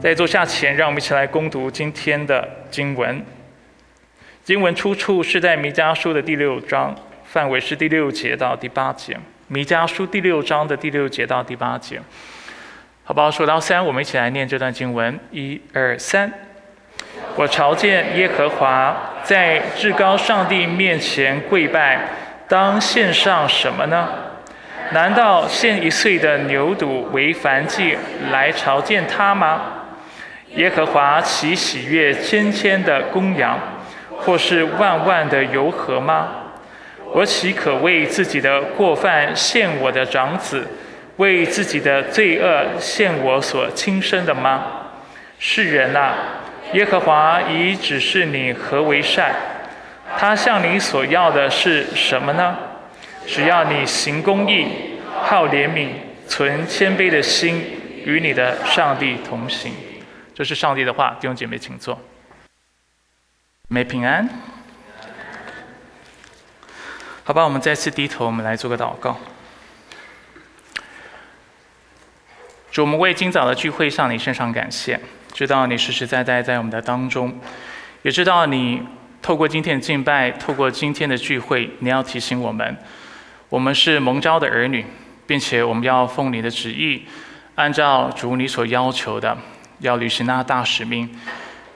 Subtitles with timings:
[0.00, 3.22] 在坐下前，让我们一起来攻读今天的经文。
[4.42, 9.14] 经文出处是在弥迦书的第六章，范围是第六节到第八节。
[9.48, 12.00] 弥迦书第六章的第六节到第八节，
[13.04, 13.30] 好不好？
[13.30, 15.20] 数到三，我们一起来念这段经文。
[15.30, 16.32] 一二三，
[17.36, 22.00] 我朝见耶和华，在至高上帝面前跪拜，
[22.48, 24.08] 当献上什么呢？
[24.92, 27.98] 难道献一岁的牛犊为燔祭
[28.32, 29.76] 来朝见他吗？
[30.56, 33.58] 耶和华岂喜悦千千的公羊，
[34.16, 36.28] 或是万万的油和吗？
[37.12, 40.66] 我岂可为自己的过犯献我的长子，
[41.16, 44.64] 为自己的罪恶献我所亲生的吗？
[45.38, 46.14] 世人啊，
[46.72, 49.32] 耶和华已指示你何为善，
[50.18, 52.56] 他向你所要的是什么呢？
[53.26, 54.66] 只要你行公义，
[55.22, 55.90] 好怜悯，
[56.26, 57.64] 存谦卑的心，
[58.04, 59.72] 与你的上帝同行。
[60.40, 62.00] 这是上帝的话，弟兄姐妹，请坐。
[63.68, 64.26] 没平安，
[67.24, 69.20] 好吧，我们再次低头，我们来做个祷告。
[72.70, 74.98] 主，我们为今早的聚会向你献上感谢，
[75.34, 77.38] 知道你实实在在在我们的当中，
[78.00, 78.82] 也知道你
[79.20, 82.78] 透过今天的敬拜，透过今天的聚会，你要提醒我们，
[83.50, 84.86] 我们是蒙召的儿女，
[85.26, 87.06] 并且我们要奉你的旨意，
[87.56, 89.36] 按照主你所要求的。
[89.80, 91.08] 要履行那大使命，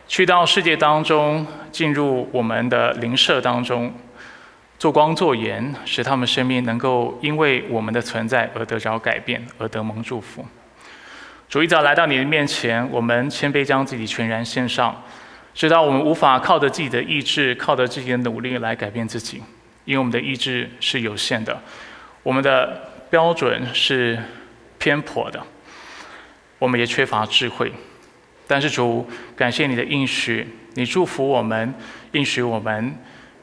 [0.07, 3.93] 去到世界当中，进入我们的灵舍当中，
[4.79, 10.47] 做光做盐，使他们生命能够因为我们的存在而得着改变，而得蒙祝福。
[11.49, 15.03] 主一早来到你的面前，我们谦卑将自己全然献上，
[15.55, 19.43] 知道我们无法靠着自己的意志，靠着自己的努力来改变自己，
[19.85, 21.63] 因为我们的意志是有限的，
[22.23, 24.19] 我们的标准是
[24.79, 25.41] 偏颇的，
[26.59, 27.73] 我们也缺乏智慧。
[28.55, 31.75] 但是主，感谢你的应许，你祝福我们，
[32.13, 32.97] 应许我们，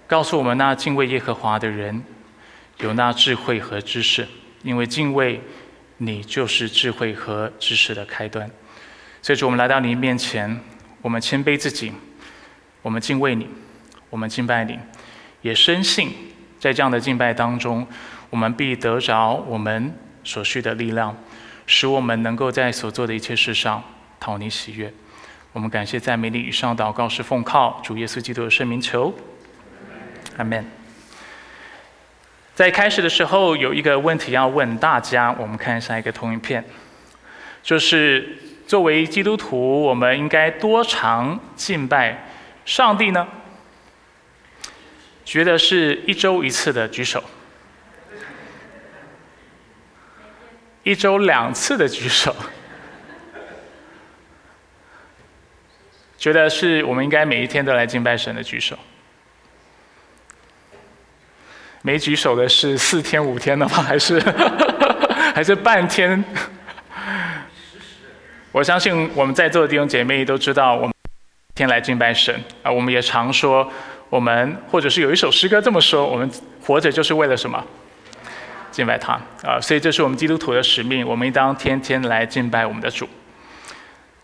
[0.07, 2.01] 告诉我们那敬畏耶和华的人，
[2.77, 4.25] 有那智慧和知识，
[4.63, 5.41] 因为敬畏
[5.97, 8.49] 你就是智慧和知识的开端。
[9.21, 10.57] 所以主，我们来到你面前，
[11.01, 11.91] 我们谦卑自己，
[12.81, 13.49] 我们敬畏你，
[14.09, 14.79] 我们敬拜你，
[15.41, 16.13] 也深信
[16.57, 17.85] 在这样的敬拜当中，
[18.29, 19.93] 我们必得着我们
[20.23, 21.13] 所需的力量，
[21.65, 23.83] 使我们能够在所做的一切事上。
[24.21, 24.93] 讨你喜悦，
[25.51, 26.39] 我们感谢赞美你。
[26.39, 29.11] 以上祷告是奉靠主耶稣基督的圣名求，
[30.37, 30.63] 阿门。
[32.53, 36.63] 在开始的时候有一个问题要问大家，我们看下一个投影片，
[37.63, 38.37] 就是
[38.67, 42.29] 作为基督徒，我们应该多常敬拜
[42.63, 43.27] 上帝呢？
[45.25, 47.23] 觉得是一周一次的举手，
[50.83, 52.35] 一周两次的举手。
[56.21, 58.77] 觉得是我们应该每一天都来敬拜神的举手，
[61.81, 63.81] 没举手的是四天五天的吗？
[63.81, 64.19] 还是
[65.33, 66.23] 还是半天？
[68.51, 70.93] 我相信我们在座的弟兄姐妹都知道，我们
[71.55, 72.71] 天来敬拜神啊。
[72.71, 73.67] 我们也常说，
[74.11, 76.29] 我们或者是有一首诗歌这么说：我们
[76.61, 77.65] 活着就是为了什么？
[78.69, 79.59] 敬拜他啊！
[79.59, 83.09] 所以这是我们基督徒的使命，我们应当天天来敬拜我们的主。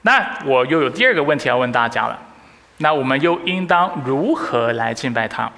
[0.08, 2.18] 那我又有第二个问题要问大家了，
[2.78, 5.52] 那我们又应当如何来敬拜他？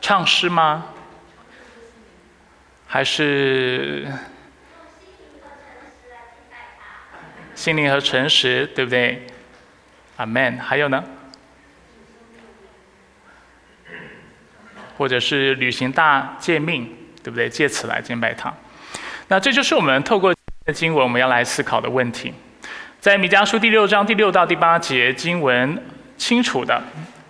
[0.00, 0.86] 唱诗吗？
[2.86, 4.06] 还是
[7.56, 9.26] 心灵和诚实，对不对？
[10.16, 10.56] 阿门。
[10.58, 11.02] 还有呢？
[14.96, 17.48] 或者是履行大诫命，对不对？
[17.48, 18.54] 借此来敬拜他。
[19.30, 20.34] 那这就是我们透过
[20.74, 22.34] 经文我们要来思考的问题。
[22.98, 25.80] 在米迦书第六章第六到第八节，经文
[26.18, 26.82] 清楚的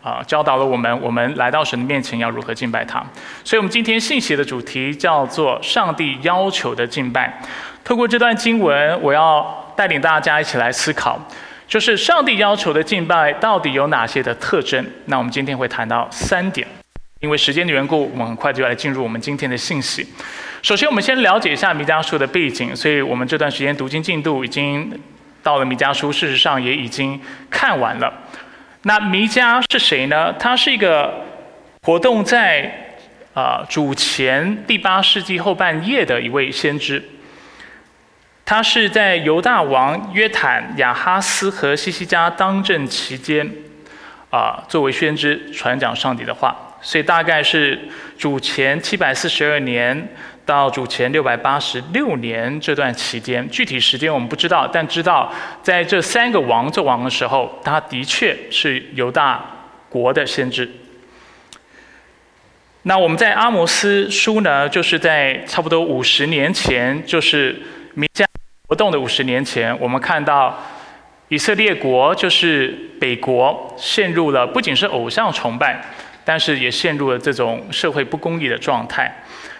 [0.02, 3.04] 啊教导了我们，我们来到神的面前要如何敬拜他。
[3.44, 7.38] 所以，我们今天信息的主题叫做“上帝要求的敬拜”。
[7.84, 11.20] 透过这段经文，我要带领大家一起来思考，
[11.68, 14.82] 就是上帝要求的敬拜到底有哪些的特征。
[15.04, 16.66] 那我们今天会谈到三点。
[17.20, 20.06] 因为时间的缘故，我们很快就要来进入我们今天的信息。
[20.62, 22.74] 首先，我们先了解一下弥迦书的背景。
[22.74, 24.90] 所以我们这段时间读经进度已经
[25.42, 27.20] 到了弥迦书，事实上也已经
[27.50, 28.10] 看完了。
[28.84, 30.32] 那弥迦是谁呢？
[30.38, 31.26] 他是一个
[31.82, 32.96] 活动在
[33.34, 37.06] 啊主前第八世纪后半叶的一位先知。
[38.46, 43.52] 他是在犹大王约坦、亚哈斯和西西家当政期间
[44.30, 46.56] 啊，作为先知传讲上帝的话。
[46.80, 47.78] 所以大概是
[48.18, 50.08] 主前七百四十二年
[50.44, 55.32] 到主前六百八十六年这段期间，具体时间我们不知道，但知道
[55.62, 59.44] 在这三个王做王的时候，他的确是犹大
[59.88, 60.68] 国的先知。
[62.82, 67.54] 那我们在阿摩斯书呢，就是在差不多五十年前，就是
[67.92, 68.24] 弥迦
[68.68, 70.58] 活动的五十年前，我们看到
[71.28, 75.84] 以色列国就是北国陷入了不仅是偶像崇拜，
[76.24, 79.12] 但是也陷入了这种社会不公义的状态。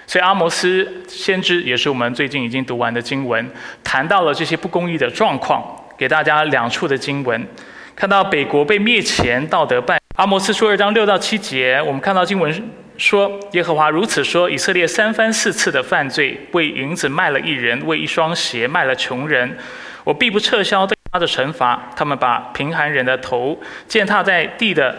[0.06, 3.48] 所以阿摩斯先知也是我们最近已经读完的经文，
[3.84, 5.64] 谈到了这些不公义的状况，
[5.96, 7.46] 给大家两处的经文，
[7.94, 10.00] 看到北国被灭前，道德败。
[10.16, 12.52] 阿摩斯书二章六到七节，我们看到经文
[12.98, 19.56] 说，耶和华如此说：以色列三番四次的犯罪，为银子卖了一人，为一双鞋卖了穷人，
[20.02, 21.80] 我必不撤销对他的惩罚。
[21.94, 24.96] 他们把贫寒人的头践踏在地的。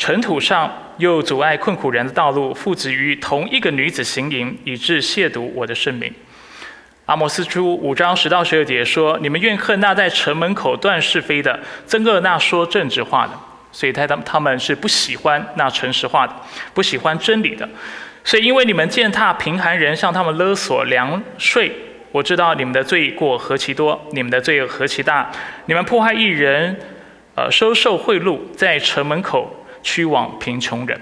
[0.00, 6.10] 尘土上又阻碍困苦人的道路，父子与同一个女子行淫，以致亵渎我的圣名。
[7.04, 13.32] 阿摩斯书五章十到十二节说：你们怨恨那在城门口断是非的，憎恶那说正直话的，
[13.72, 16.34] 所以他他他们是不喜欢那诚实话的，
[16.72, 17.68] 不喜欢真理的。
[18.24, 21.70] 所以因为你们践踏贫寒人，向他们勒索粮税，
[22.10, 25.30] 我知道你们的罪过何其多，你们的罪恶何其大。
[25.66, 26.74] 你们迫害一人，
[27.34, 29.58] 呃，收受贿赂，在城门口。
[29.82, 31.00] 驱往贫穷人，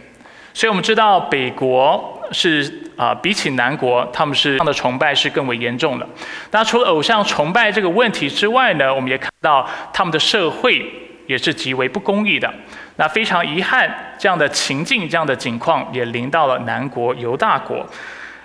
[0.54, 6.06] 所以我们知道北国是啊，比起南国，他们是这样的崇拜是更为严重的。
[6.50, 10.84] 那除了偶像崇拜这个问题之外呢，我们也看到他们的社会
[11.26, 12.52] 也是极为不公义的。
[12.96, 17.86] 那非常遗憾，这样的情境、这样的景况也临到了南国犹大国。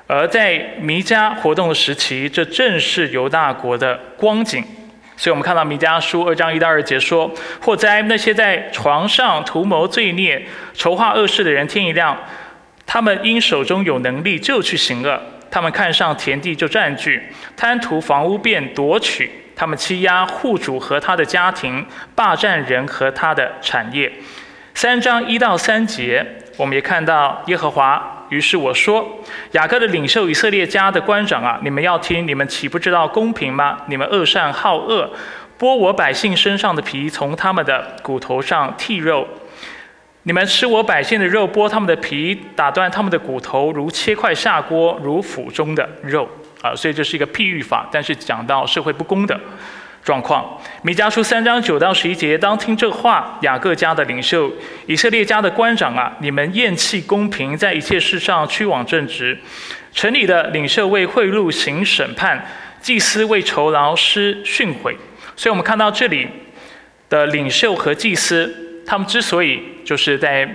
[0.06, 4.64] 而在弥迦活动的时期，这正是犹大国的光景。
[5.24, 7.32] 所以我们看到弥迦书二章一到二节说
[7.64, 12.18] ：“或灾那些在床上图谋罪孽、筹划恶事的人，天一亮，
[12.86, 15.18] 他们因手中有能力就去行恶；
[15.50, 17.24] 他们看上田地就占据，
[17.56, 24.12] 贪图房屋便夺取；他们欺压户主和他的家庭，霸占人和他的产业。”
[24.76, 26.26] 三章一到三节，
[26.58, 28.23] 我们也看到耶和华。
[28.34, 29.08] 于是我说
[29.54, 33.78] ：“雅各的领袖以色列家的官长啊，你们要听，你们岂不知道公平吗？
[33.88, 35.08] 你们恶善好恶，
[35.60, 39.28] 剥我百姓身上的皮，从他们的骨头上剔肉。
[40.24, 46.28] 你们吃我百姓的肉，剥他们的皮，打断他们的骨头，如切块下锅，如腹中的肉
[46.62, 46.74] 啊！
[46.76, 49.40] 所以这是一个譬喻法，但是讲到社会不公的。”
[50.04, 54.52] 状况，米迦书三章九到十一节，当听这话，雅各家的领袖，
[54.86, 59.40] 以色列家的官长啊，你们厌弃公平，在一切事上屈枉正直，
[59.94, 62.46] 城里的领袖为贿赂行审判，
[62.82, 64.94] 祭司为酬劳施训诲。
[65.38, 66.28] 所以我们看到这里
[67.10, 70.46] 的领袖和祭司，他们之所以就是在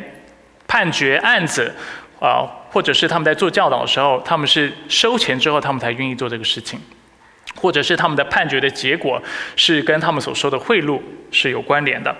[0.67, 1.73] 判决案子，
[2.21, 6.79] 啊，或者是他们在做教导的时候，他们是收钱之后，他们才愿意做这个事情。
[7.61, 9.21] 或者是他们的判决的结果
[9.57, 11.01] 是跟他们所说的贿赂
[11.31, 12.15] 是有关联的。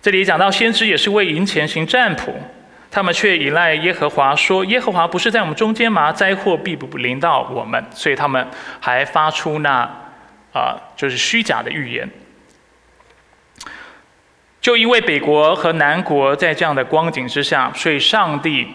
[0.00, 2.32] 这里讲到先知也是为银钱行占卜，
[2.90, 6.12] 他们却依赖耶和华，说耶和华不是在我们中间吗？
[6.12, 8.46] 灾祸必不临到我们，所以他们
[8.78, 9.88] 还发出那
[10.52, 12.08] 啊就是虚假的预言。
[14.60, 18.66] 就因为北国和南国在这样的光景之下，所以上帝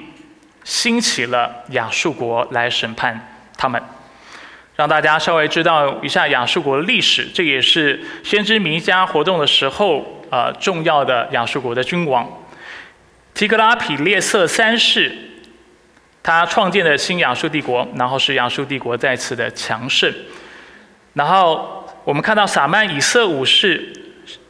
[0.64, 3.82] 兴起了亚述国来审判他们。
[4.76, 12.28] 让大家稍微知道一下亚述国的历史，这也是先知弥迦活动的时候，呃，重要的亚述国的君王
[13.36, 15.16] 提格拉匹列瑟三世，
[16.24, 20.12] 他创建的新亚述帝国，然后是亚述帝国再次的强盛。
[21.14, 23.94] 然后我们看到撒曼以色五世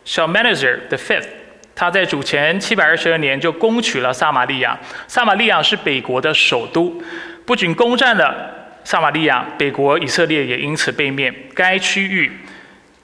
[0.05, 1.27] Shalmaneser the Fifth，
[1.75, 7.03] 他在主前七百二十二年就攻取了撒玛利亚，撒玛利亚是北国的首都，
[7.45, 8.62] 不仅攻占了。
[8.83, 12.31] 撒玛利亚，北国以色列也因此被灭，该区域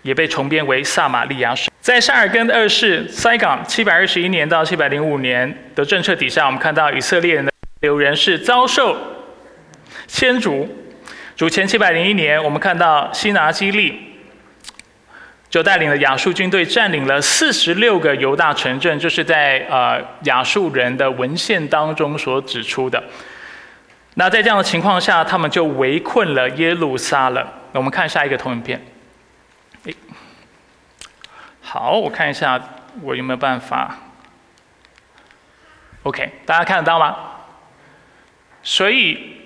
[0.02, 1.72] 也被重编为撒玛利亚省。
[1.82, 8.96] 在沙尔根二世塞港七百二十一年到七百零五年的政策底下，我们看到以色列人的流人是遭受
[10.08, 10.68] 迁逐。
[11.36, 13.98] 主前七百零一年，我们看到西拿基利
[15.50, 23.02] 就带领了亚述军队占领了四十六个犹大城镇，这是在呃亚述人的文献当中所指出的。
[24.16, 27.48] 那在这样的情况下，他们就围困了耶路撒冷。
[27.72, 28.84] 我们看下一个投影片。
[29.86, 29.96] 诶，
[31.62, 32.60] 好，我看一下
[33.02, 33.96] 我有没有办法。
[36.04, 37.16] OK，大家看得到吗？
[38.62, 39.38] 所以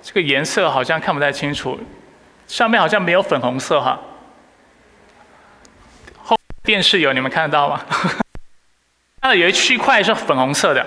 [0.00, 1.80] 这个颜色好像看不太清楚，
[2.46, 3.98] 上面好像没有粉红色哈。
[6.22, 7.80] 后电视有，你们看得到吗？
[9.22, 10.86] 那有一区块是粉红色的。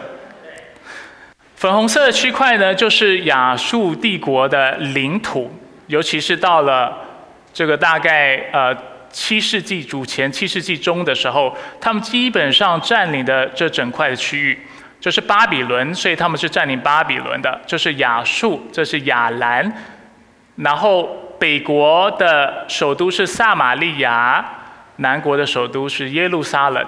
[1.63, 5.49] 粉红色的区块呢，就是亚述帝国的领土，
[5.87, 6.93] 尤其是到了
[7.53, 8.75] 这个大概呃
[9.09, 14.59] 七世纪主前七世纪中的时候，他们基本上占领的这整块的区域
[14.99, 19.73] 就是巴比伦，所以他们是占领巴比伦的，就是亚述，这是亚兰，
[20.57, 21.03] 然后
[21.39, 24.43] 北国的首都是撒玛利亚，
[24.97, 26.85] 南国的首都是耶路撒冷。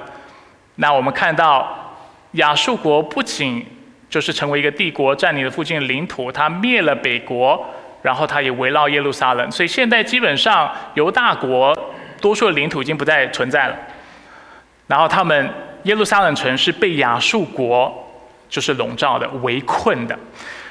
[0.75, 1.95] 那我们看到
[2.33, 3.65] 亚述国不仅
[4.09, 7.65] 就是成为一个帝国，占领了附近的领土，他灭了北国，
[8.01, 11.77] 然后他也围绕耶路撒冷，所以现在基本上犹大国
[12.21, 13.75] 多数的领土已经不再存在了。
[14.87, 15.49] 然后他们
[15.83, 17.93] 耶路撒冷城是被亚述国
[18.47, 20.17] 就是笼罩的、围困的，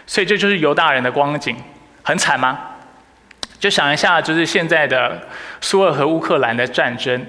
[0.07, 1.57] 所以这就是犹大人的光景，
[2.03, 2.59] 很惨吗？
[3.59, 5.21] 就想一下，就是现在的
[5.61, 7.27] 苏俄和乌克兰的战争，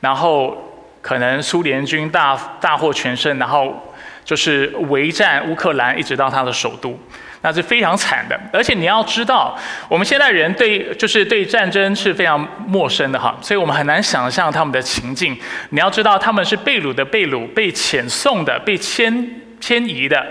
[0.00, 0.56] 然后。
[1.04, 3.78] 可能苏联军大大获全胜，然后
[4.24, 6.98] 就是围战乌克兰，一直到他的首都，
[7.42, 8.40] 那是非常惨的。
[8.52, 9.54] 而且你要知道，
[9.88, 15.38] 我们现代人对就是对战争是非常陌生的哈，所以我们很难想象他们的情境。
[15.70, 20.26] 你要知道，他们是被掳的被掳，被遣送的，被迁迁移的，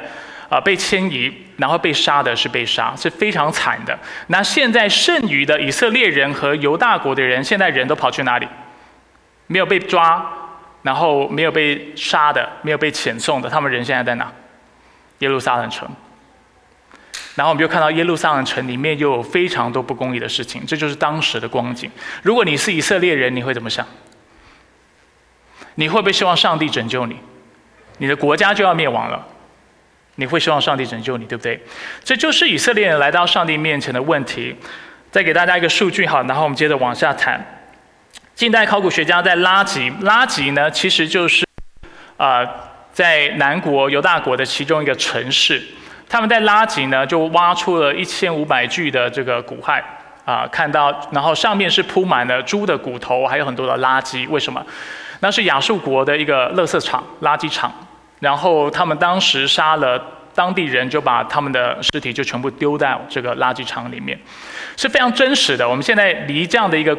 [0.49, 3.97] 啊，被迁移，然后被杀的是被杀，是非常惨的。
[4.27, 8.47] 那现在剩余的以色列人和犹大国的人，现在人都跑去哪里？
[9.45, 10.39] 没有被抓。
[10.83, 14.31] 然后没有被杀的，没有被遣送的，他们人现在在哪？
[15.19, 15.89] 耶路撒冷城。
[17.35, 21.89] 然后我们就看到耶路撒冷城里面又有非常多不公义的事情，这就是当时的光景。
[22.21, 23.87] 如果你是以色列人，你会怎么想？
[25.75, 27.17] 你会不会希望上帝拯救你？
[27.97, 29.25] 你的国家就要灭亡了，
[30.15, 31.59] 你会希望上帝拯救你，对不对？
[32.03, 34.55] 这就是以色列人来到上帝面前的问题。
[35.09, 37.62] 再给大家一个数据好，然后我们接着往下谈。
[38.35, 41.45] 近代考古学家在拉吉，拉吉呢其实就是，
[42.17, 42.43] 啊，
[42.91, 45.61] 在南国犹大国的其中一个城市，
[46.09, 49.79] 他们在拉吉呢就挖出了一千五百具的这个骨骸，
[50.25, 54.65] 啊，看到，然后上面是铺满了猪的骨头，还有很多的垃圾，为什么？
[55.19, 57.71] 那是亚述国的一个垃圾场、垃圾场，
[58.19, 64.19] 然后他们当时杀了当地人，就把他们的尸体就全部丢在这个垃圾场里面，
[64.75, 65.69] 是非常真实的。
[65.69, 66.97] 我们现在离这样的一个。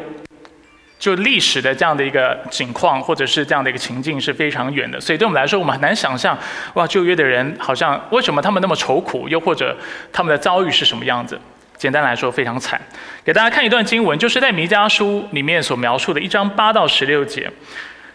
[0.97, 6.37] 就历史的这样的一个景况，或者是这样的一个情境是非常远的，所以对我们来说，我们很难想象，
[6.75, 9.75] 哇，旧约的人好像为什么他们那么愁苦，又或者
[10.13, 11.39] 他们的遭遇是什么样子？
[11.77, 12.79] 简单来说，非常惨。
[13.25, 17.51] 给大家看一段经文，就是在弥迦书里面所描述的一章八到十六节，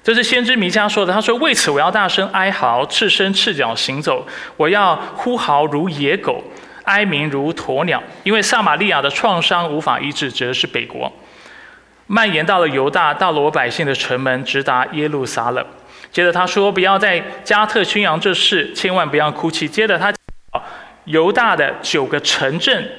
[0.03, 1.13] 这是先知弥迦说的。
[1.13, 6.43] 他说：“为此我要大声哀嚎，赤身赤脚行走，我要呼嚎如野狗，
[6.85, 11.13] 哀鸣如鸵鸟，因为撒玛利亚的创伤无法医治，指的是北国。”
[12.13, 15.65] 蔓延到了犹大，到了我百姓的城门，直达耶路撒冷。
[16.11, 20.13] 接着他说：“不要在加特宣扬这事，千万不要哭泣。”接着他，
[21.05, 22.91] 犹大的九个城镇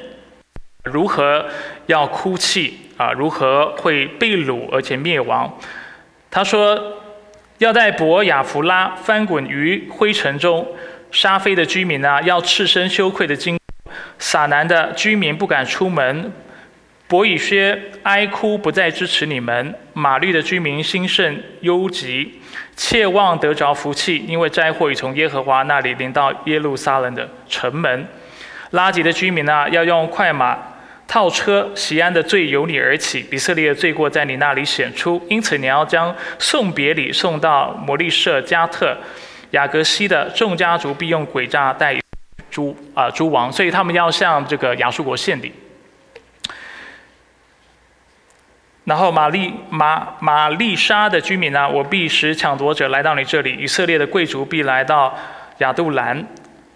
[0.85, 1.45] 如何
[1.87, 3.11] 要哭泣啊？
[3.11, 5.57] 如何会被掳而且灭亡？
[6.29, 6.81] 他说
[7.59, 10.65] ：“要在伯亚弗拉翻滚于灰尘中，
[11.11, 13.59] 沙菲的居民啊，要赤身羞愧的经
[14.17, 16.31] 撒南的居民不敢出门。”
[17.11, 19.75] 伯以薛哀哭，不再支持你们。
[19.91, 22.39] 马律的居民心甚忧急，
[22.77, 28.07] 切望得着福气，因为灾祸已从耶和华那里临到耶路撒冷的城门。
[28.69, 30.57] 拉吉的居民啊，要用快马
[31.05, 31.69] 套车。
[31.75, 38.95] 西安的罪由你而起，以色列的罪过在你那里显出，因此你要将送别礼送到摩利舍加特、
[39.49, 41.99] 雅各西的众家族，必用诡诈待
[42.49, 45.51] 诸啊诸王，所以他们要向这个亚述国献礼。
[48.83, 51.69] 然后玛丽玛玛丽莎的居民呢？
[51.69, 53.55] 我必使抢夺者来到你这里。
[53.59, 55.15] 以色列的贵族必来到
[55.59, 56.25] 亚杜兰。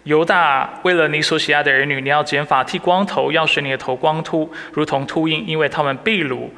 [0.04, 6.48] 犹大为了你所喜爱的儿女，你要剪发剃光头，要使你的头光秃，如同秃鹰，因为他们被掳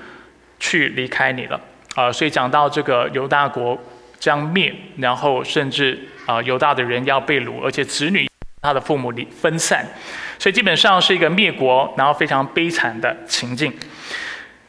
[0.61, 1.59] 去离开你了。
[1.95, 3.79] 啊，所以讲到这个犹大国
[4.19, 8.29] 将灭，然后甚至啊犹大的人要被掳，而且子女
[8.61, 9.87] 他的父母离分散，
[10.39, 13.73] 所以基本上是一个灭国，然后非常悲惨的情境。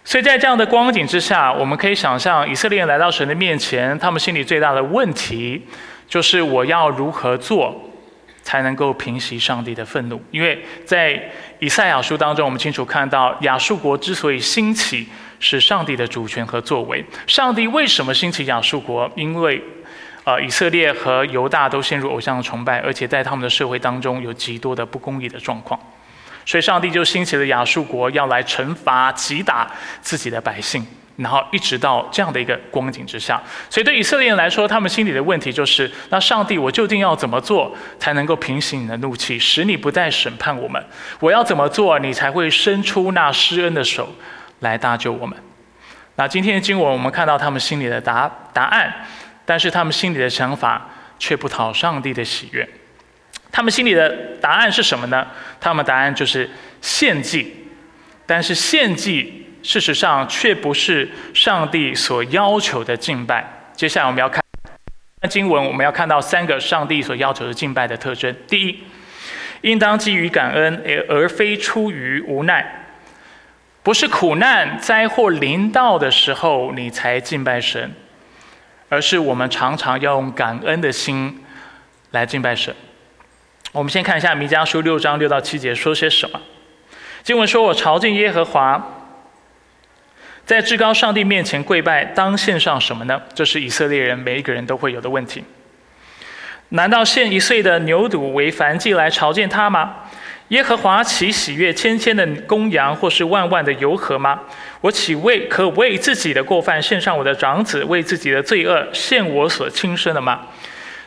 [0.04, 5.62] 所以在这样的光景之下，我们可以想象以色列来到神的面前，他们心里最大的问题
[6.08, 7.76] 就是我要如何做
[8.42, 10.20] 才能够平息上帝的愤怒？
[10.32, 11.22] 因为在
[11.60, 15.08] 以赛亚书当中，我们清楚看到亚述国之所以兴起，
[15.40, 17.06] 是上帝的主权和作为。
[17.28, 19.12] 上帝为什么兴起亚述国？
[19.16, 19.62] 因为
[20.24, 25.80] 呃，以色列和犹大都陷入偶像崇拜，而且在他们的社会当中有极多的不公义的状况。
[26.46, 29.70] 所以，上帝就兴起了亚述国，要来惩罚、击打
[30.02, 30.86] 自己的百姓，
[31.18, 33.42] 然后一直到这样的一个光景之下。
[33.70, 40.84] 所以对以色列人来说，他们心里的问题就是：那上帝，我究竟要怎么做才能够平息你的怒气，使你不再审判我们？
[41.20, 44.10] 我要怎么做，你才会伸出那施恩的手
[44.62, 45.38] 来搭救我们？
[46.16, 48.94] 那今天的经文，我们看到他们心里的答答案，
[49.46, 52.68] 但是他们心里的想法却不讨上帝的喜悦。
[53.52, 55.28] 他们心里的答案是什么呢？
[55.60, 56.50] 他们答案就是
[56.82, 57.68] 献祭，
[58.26, 63.72] 但是献祭事实上却不是上帝所要求的敬拜。
[63.76, 64.44] 接下来我们要看
[65.22, 68.34] 那经文，我们要看到三个上帝所要求的敬拜的特征。
[68.48, 68.84] 第一，
[69.62, 72.86] 应当基于感恩，而而非出于无奈，
[73.84, 77.92] 不是苦难灾祸临到的时候你才敬拜神，
[78.88, 81.44] 而是我们常常要用感恩的心
[82.12, 82.74] 来敬拜神。
[83.72, 86.42] 我们先看一下弥迦书六章六到七节说些什么。
[87.22, 88.84] 经文说：“我朝见耶和华，
[90.44, 95.44] 在至高上帝面前跪拜，当献上什么呢？”这是以色列人每一个人都会有的问题。
[96.70, 99.98] 难道献一岁的牛犊为燔祭来朝见他吗？
[100.48, 104.40] 耶和华岂喜悦千千的公羊，或是万万的油河吗？
[104.82, 110.48] 我岂为可为自己的过犯献上我的长子，为自己的罪恶献我所亲生的吗？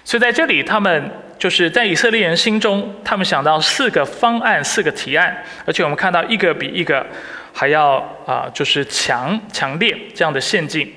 [0.05, 1.11] 所以在这里，他们。
[1.43, 7.05] 就是在以色列人心中，他们想到四个方案、四个提案，而且我们看到一个比一个
[7.53, 10.89] 还要啊，就是强强烈这样的陷阱。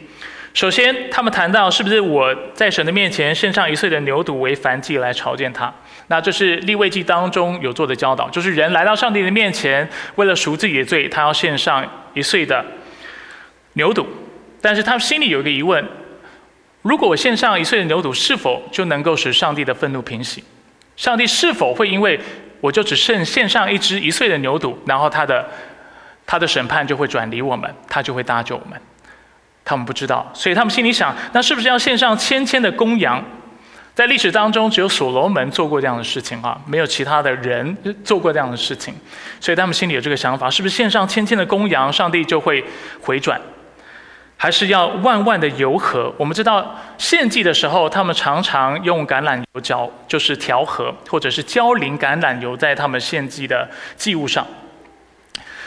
[0.53, 5.73] 首先，他们谈到是不是我在神的面前献上一岁的牛犊为燔祭来朝见他？
[6.09, 11.83] 那这是立位记当中有做的教导，就是人来到上帝的面前，为了赎自己的罪，他要献上
[12.13, 12.63] 一岁的
[13.73, 14.05] 牛犊。
[14.61, 15.83] 但是他心里有一个疑问。
[16.85, 20.43] 如果我献上一岁的牛犊，是否就能够使上帝的愤怒平息？
[20.95, 22.19] 上帝是否会因为
[22.61, 25.43] 我就只剩献上一只一岁的牛犊，然后他的
[26.27, 28.79] 他的审判就会转离我们，他就会搭救我们？
[29.63, 33.23] 他们不知道，所以他们心里想：那是不是要献上千千的公羊？
[33.95, 38.93] 在历史当中，只有所罗门做过这样的事情啊，没有其他的人做过这样的事情，
[39.39, 42.63] 所以他们心里有这个想法：是不是献上千千的公羊，上帝就会
[43.01, 43.41] 回转？
[44.37, 46.13] 还是要万万的油和。
[46.17, 54.45] 我们知道献祭的时候，他们常常用橄榄油浇，就是调和，或者是浇淋橄榄油在他们献祭的祭物上。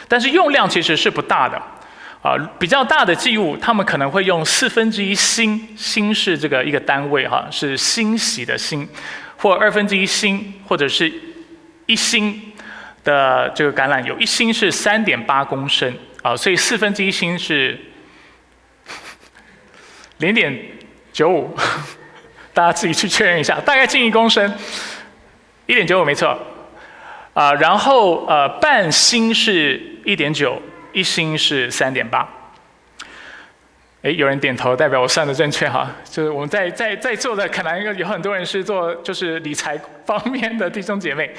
[0.07, 1.57] 但是用量其实是不大的，
[2.21, 8.87] 啊，比较大的祭物，他们可能会用四分之一星，星是这个一个单位哈，是欣喜的欣，
[9.37, 11.11] 或二分之一星，或者是
[11.87, 12.39] 一星
[13.03, 15.91] 的这个橄榄油，一星是三点八公升
[16.21, 17.77] 啊，所以四分之一星是。
[20.19, 20.57] 零点
[21.11, 21.53] 九五，
[22.53, 24.53] 大家自己去确认一下，大概近一公升，
[25.65, 26.37] 一点九五没错，
[27.33, 32.27] 啊，然后呃半星是一点九，一星是三点八，
[34.01, 41.33] 哎，有人点头，代表我算的正确哈，就是我们在在在座的可能有很多人是做就是理财方面的弟兄姐妹。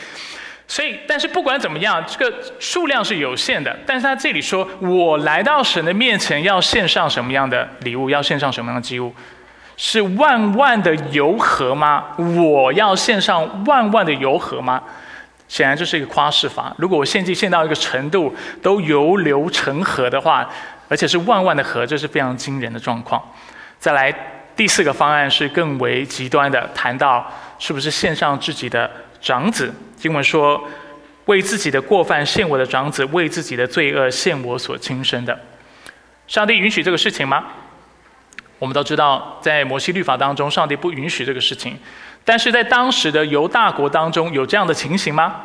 [0.70, 3.76] 所以，但是不管怎么样，这个数量是有限的。
[3.84, 8.08] 但是他这里说，我来到神的面前要献上什么样的礼物？
[8.08, 9.12] 要献上什么样的祭物？
[9.76, 12.04] 是万万的油河吗？
[12.18, 14.80] 我要献上万万的油河吗？
[15.48, 16.72] 显然这是一个夸饰法。
[16.78, 20.48] 如果我献祭献到一个程度，都油流成河的话，
[20.88, 23.20] 而且是万万的河，这是非常惊人的状况。
[23.80, 24.14] 再来，
[24.54, 27.28] 第四个方案是更为极端的，谈到
[27.58, 28.88] 是不是献上自己的。
[29.22, 30.66] 长子，经文说
[31.26, 35.38] ：“为自己的过犯献我的长子，为自己的罪恶献我所亲生的。”
[36.26, 37.44] 上帝允许这个事情吗？
[38.58, 41.78] 我们都知道，在摩西律法当中，上帝不允许这个事情。
[42.24, 45.36] 但是在当时的犹大国当中，有这样的情形吗？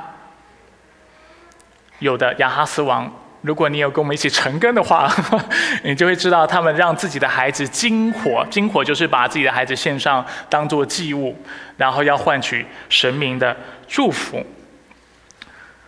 [2.00, 3.12] 有的，亚哈斯王。
[3.42, 5.08] 如果你有跟我们一起成根的话，
[5.84, 11.38] 你就会知道，他们让自己的孩子金火，金火就是把自己的孩子献上当做祭物，
[11.78, 13.56] 然后要换取神明的
[13.88, 14.46] 祝福。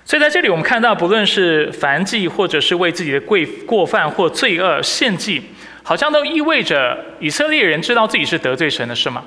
[0.05, 5.41] 所以在这里，我们看到，不论是凡祭，或者是为自己的贵过犯或罪恶献祭，
[5.83, 9.25] 好像都意味着以色列人知道自己是得罪神的，是吗？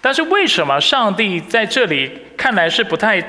[0.00, 3.22] 但是为什么上帝在这里看来是不太？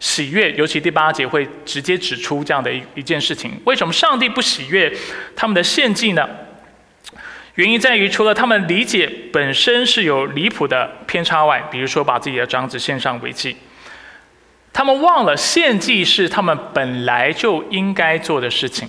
[0.00, 4.96] 喜悦，尤其第八节会直接指出这样的一一件事情：为什么上帝不喜悦
[5.34, 6.24] 他们的献祭呢？
[7.58, 13.56] 原因在于，除了他们理解本身是有离谱的偏差外，比如说把自己的长子献上为祭，
[14.72, 18.88] 他们忘了献祭是他们本来就应该做的事情，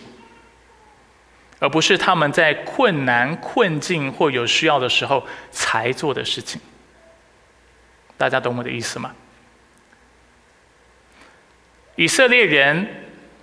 [1.57, 6.61] 而不是他们在困难、困境或有需要的时候才做的事情。
[8.17, 9.11] 大家懂我的意思吗？
[11.95, 12.87] 以色列人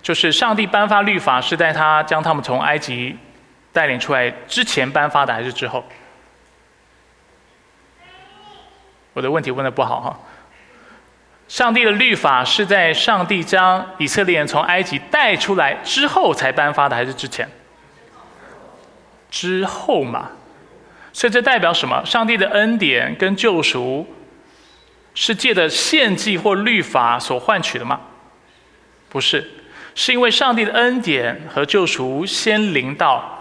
[0.01, 3.17] 就是上帝颁发律法，是在他将他们从埃及
[3.77, 5.83] 带领出来之前颁发的，还是之后？
[9.13, 10.19] 我的问题问的不好哈。
[11.47, 17.47] 上帝的律法是在上帝将以色列人从埃及带出来之后才颁发的，还是之前？
[19.29, 20.31] 之后嘛。
[21.13, 22.03] 所以这代表什么？
[22.03, 24.07] 上帝的恩典跟救赎
[25.13, 28.01] 是借着献祭或律法所换取的吗？
[29.09, 29.47] 不是，
[29.93, 33.36] 是因为上帝的恩典和救赎先临到，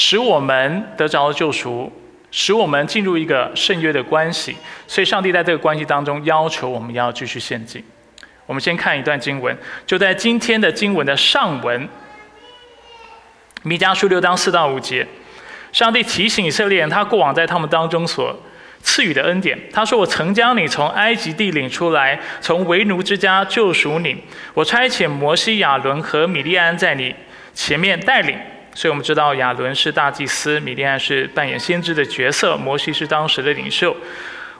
[0.00, 1.92] 使我们得着救赎。
[2.30, 4.54] 使我们进入一个圣约的关系，
[4.86, 7.82] 所以上帝在这个关系当中要求我们要继续献祭。
[8.44, 9.56] 我们先看一段经文，
[9.86, 11.88] 就在今天的经文的上文，
[13.62, 15.06] 弥迦书六章四到五节，
[15.72, 18.38] 上帝提醒以色列人，他过往在他们当中所
[18.82, 19.58] 赐予的恩典。
[19.72, 24.22] 他说：“我曾将你从埃及地领出来，从为奴之家救赎你。
[24.52, 27.14] 我差遣摩西、亚伦和米利安在你
[27.54, 28.38] 前面带领。”
[28.78, 33.92] 所以我们知道亚伦是大祭司，米利安是扮演先知的角色，摩西是当时的领袖。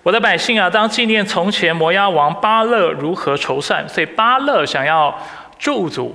[0.03, 3.89] 我的百姓啊，当纪念从前摩押王巴勒如何筹算。
[3.89, 5.17] 所以巴勒想要
[5.57, 6.11] 咒诅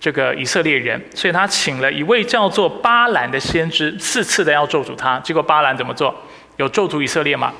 [0.00, 5.18] 这个以色列人，所以他请了一位叫做巴兰的先知，次次的要咒诅他。
[5.18, 6.14] 结果巴兰怎么做？
[6.56, 7.52] 有咒诅以色列吗？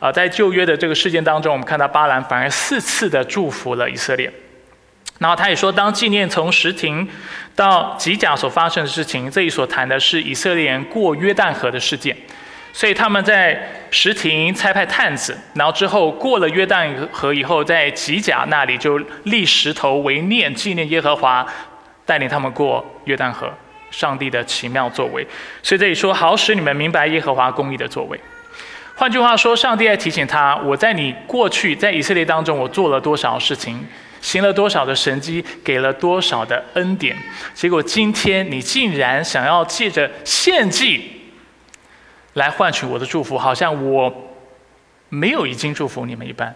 [0.00, 4.32] 啊，在旧约的这个事件当中，我们看到巴兰反而四次的祝福了以色列。
[5.22, 7.08] 然后他也说，当纪念从石亭
[7.54, 12.16] 到吉甲所发生的事情，这里所谈的是以色列人过约旦河的事件。
[12.72, 21.46] 所以他们在石亭差派探子，然后之后过了约旦河以后，在吉甲那里就立石头为念，纪念耶和华
[22.04, 23.48] 带领他们过约旦河，
[23.92, 25.24] 上帝的奇妙作为。
[25.62, 28.18] 所以这里说，好使你们明白耶和华公义的作为。
[28.96, 33.86] 换句话说，上帝在提醒他：我在你过去在以色列当中，我做了多少事情。
[34.22, 37.14] 行了多少的神迹，给了多少的恩典，
[37.52, 41.20] 结果今天你竟然想要借着献祭
[42.34, 44.32] 来换取我的祝福，好像我
[45.10, 46.54] 没有已经祝福你们一般，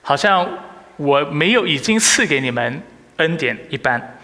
[0.00, 0.48] 好像
[0.96, 2.80] 我没有已经赐给你们
[3.16, 4.14] 恩典一般。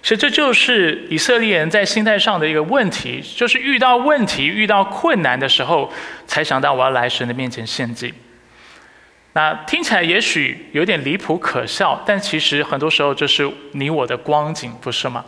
[0.00, 5.92] 所以这就是以色列人在心态上的一个问题，就是遇到问题、遇到困难的时候，
[6.26, 8.14] 才想到我要来神的面前献祭。
[9.38, 15.24] 那听起来也许有点离谱可笑，但其实很多时候这是你我的光景，不是吗？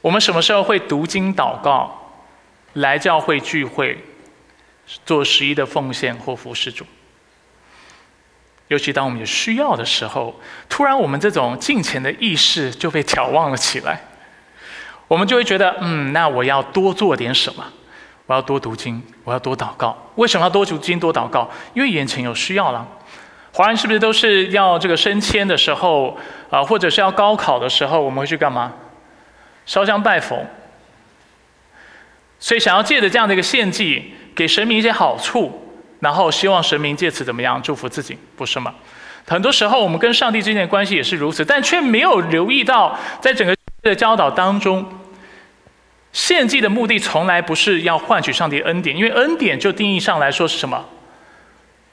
[0.00, 2.16] 我们什么时候会读经祷告，
[2.72, 3.96] 来教会聚会，
[5.06, 6.84] 做十一的奉献或服侍主？
[8.66, 14.00] 尤其当我们有需要的时候，突然我们这种敬虔的意识就被眺望了起来，
[15.06, 17.64] 我们就会觉得，嗯，那我要多做点什么。
[18.28, 19.96] 我要多读经，我要多祷告。
[20.16, 21.50] 为什么要多读经、多祷告？
[21.72, 22.86] 因为眼前有需要了。
[23.54, 26.14] 华人是不是都是要这个升迁的时候
[26.50, 28.70] 啊，或者是要高考的时候，我们会去干嘛？
[29.64, 30.44] 烧香拜佛。
[32.38, 38.74] 所以想要借着这样的一个献祭，给神明一些好处，然后希望神明借此怎么样祝福自己，不是吗？
[39.26, 44.86] 很多时候我们跟上帝之间的关系也是如此，但却没有留意到，在整个的教导当中。
[46.18, 50.84] 献祭的目的从来不是要换取上帝恩典，因为恩典就定义上来说是什么？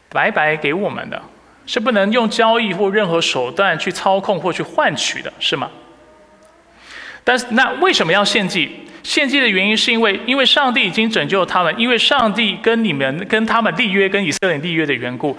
[0.09, 1.21] 白白给我们的，
[1.67, 5.69] 是不能用交易或任何手段去操控或去换取的，是吗？
[7.23, 8.87] 但是那为什么要献祭？
[9.03, 15.37] 献祭的原因是因为，因为上帝已经拯救他们，因为上帝跟你们跟他们立约，跟以色列立约的缘故。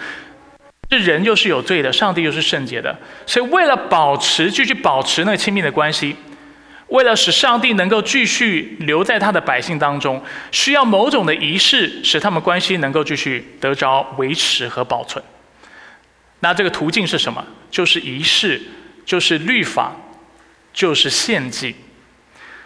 [0.89, 2.97] 这人又是有罪的，上帝又是圣洁的，
[3.27, 6.15] 所以为了保持继续保持那个亲密的关系。
[6.89, 10.23] 为了使上帝能够继续留在他的百姓当中，
[10.53, 15.23] 需要某种的仪式，使他们关系能够继续得着维持和保存。
[16.41, 17.45] 那这个途径是什么？
[17.71, 18.63] 就是仪式，
[19.05, 19.97] 就是律法，
[20.73, 21.75] 就是献祭。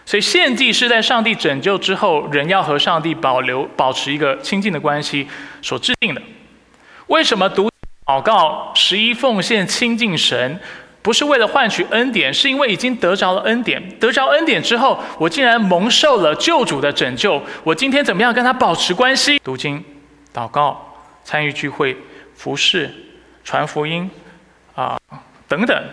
[0.05, 5.27] 所以献祭是在上帝拯救之后，人要和上帝保留、保持一个亲近的关系
[5.63, 6.21] 所制定的。
[7.07, 7.71] 为什么读
[8.05, 10.61] 祷告、十一奉献、亲近神？
[11.03, 13.83] 不是为了换取恩典，是因为已经得着了恩典。
[13.99, 17.41] 得着恩典之后，我竟然蒙受了救主的拯救。
[17.65, 19.39] 我今天怎么样跟他保持关系？
[19.39, 19.83] 读经、
[20.35, 21.97] 祷告、参与聚会、
[22.35, 22.91] 服侍、
[23.43, 24.11] 传福音，
[24.75, 24.99] 啊，
[25.49, 25.85] 等等，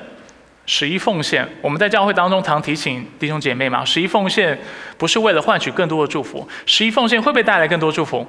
[0.65, 1.47] 十一奉献。
[1.61, 4.59] 我们在教会当中常提醒弟兄姐妹嘛，十一奉献
[4.97, 6.45] 不是为了换取更多的祝福。
[6.65, 8.27] 十一奉献会不会带来更多祝福？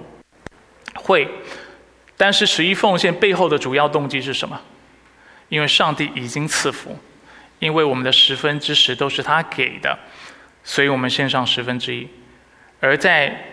[0.95, 1.29] 会，
[2.17, 4.61] 但是十一奉献背后的主要动机是什么？
[5.49, 6.99] 因为上帝已经赐福，
[7.59, 9.99] 因为我们的十分之十都是他给的，
[10.63, 12.09] 所以我们献上十分之一。
[12.81, 13.45] 而在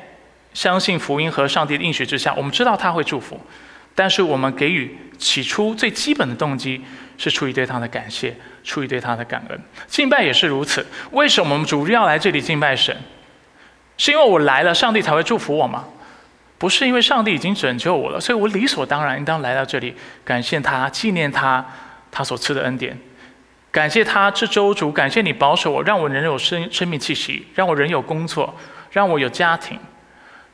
[0.53, 3.39] 相信福音和上帝的应许之下，我们知道他会祝福，
[3.93, 6.83] 但是我们给予起初最基本的动机
[7.17, 9.59] 是出于对他的感谢，出于对他的感恩。
[9.87, 10.85] 敬拜也是如此。
[11.11, 12.95] 为什么我们主日要来这里敬拜神？
[13.97, 15.85] 是因为我来了，上帝才会祝福我吗？
[16.57, 21.65] 不是因为上帝已经拯救我了，所以我理所当然应当来到这里，感谢他，纪念他，
[22.15, 22.97] 他所赐的恩典，
[23.71, 28.55] 感谢他这周主，感谢你保守我，让我仍有生生命气息，让我仍有工作，
[28.91, 29.77] 让我有家庭，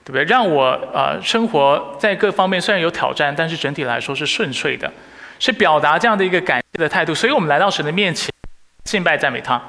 [0.04, 0.24] 对不对？
[0.24, 4.91] 让我呃生活在各方面虽然有挑战，但是整体来说是顺遂的，
[5.38, 7.13] 是表达这样的一个感谢的态度。
[7.13, 8.34] 所以我们来到神的面前，
[8.86, 9.62] 敬拜赞美他，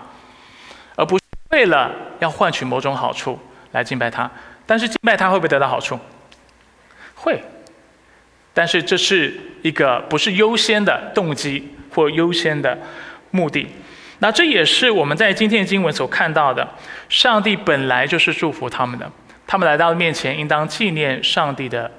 [0.97, 3.39] 而不是为了要换取某种好处
[3.73, 4.31] 来敬拜他。
[4.65, 6.01] 但是敬拜他会不会得到好处？
[7.15, 7.45] 会，
[8.55, 12.79] 但是这是一个不是优先的动机或优先的
[13.31, 13.67] 目的。
[14.19, 16.67] 那这也是我们在今天的经文所看到的。
[17.09, 19.11] 上帝本来就是祝福他们的，
[19.47, 21.91] 他们来到面前，应当纪念上帝的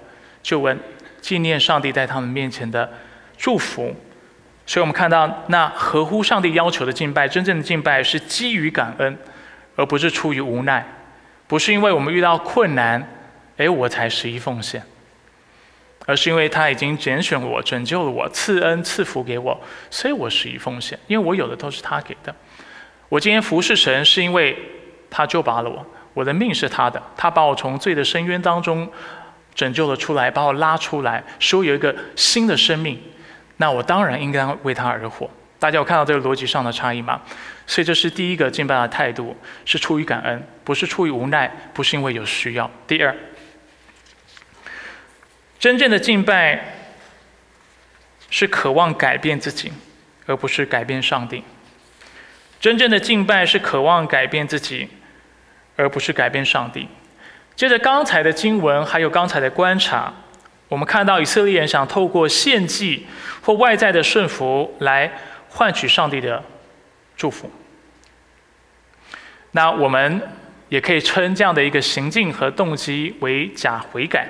[0.41, 0.79] 救恩，
[1.19, 2.89] 纪念上帝在他们面前的
[3.37, 3.93] 祝福。
[4.65, 9.17] 所以我们看到，那合乎上帝要求的敬拜，真正的敬拜是基于感恩，
[9.75, 10.85] 而不是出于无奈，
[11.47, 13.05] 不是因为我们遇到困难，
[13.57, 14.81] 哎，我才十一奉献。
[16.05, 19.57] 而是因为他已经拣选我、拯救了我、赐恩赐福给我，
[19.89, 20.99] 所以我施以奉献。
[21.07, 22.35] 因为我有的都是他给的。
[23.07, 24.57] 我今天服侍神，是因为
[25.09, 28.89] 他救拔了我，我的命是他的，他把我从罪的深渊当中
[29.55, 32.99] 拯救了出来，把我拉出来，使我有一个新的生命。
[33.57, 35.29] 那我当然应该为他而活。
[35.59, 37.21] 大家有看到这个逻辑上的差异吗？
[37.65, 42.69] 所以这是第一个敬拜的态度，是出于感恩，不是出于无奈，不是因为有需要。
[42.85, 43.15] 第二。
[45.63, 46.59] 真正的敬拜
[48.29, 49.71] 是渴望改变自己，
[50.25, 51.41] 而不是改变上帝。
[52.59, 54.89] 真正的敬拜是渴望改变自己，
[55.77, 56.85] 而不是改变上帝。
[57.55, 60.13] 接着刚才的经文，还有刚才的观察，
[60.67, 63.07] 我们看到以色列人想透过献祭
[63.41, 65.09] 或外在的顺服来
[65.47, 66.43] 换取上帝的
[67.15, 67.49] 祝福。
[69.51, 70.21] 那我们
[70.67, 74.27] 也可以称这样的一个行径和动机为假悔改。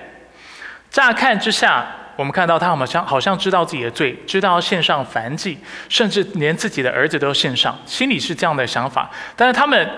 [0.93, 5.57] 乍看之下，我们看到他好像好像知道自己的罪，知道要献上燔祭，
[5.89, 9.09] 甚至连自己的儿子都献上，心里是这样的想法。
[9.35, 9.89] 但是他们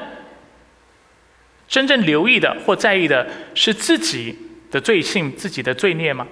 [1.68, 4.40] 真正留意的或在意的是自己
[4.72, 6.26] 的罪性、自己的罪孽吗？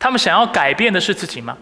[0.00, 1.56] 他们想要改变的是自己吗？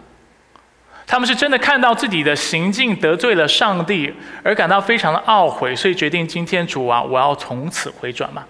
[1.05, 4.11] 他们是真的看到自己的行径得罪了上帝，
[4.43, 8.43] 而感到非常的懊悔，所以决定今天主啊，我要从此回转吗？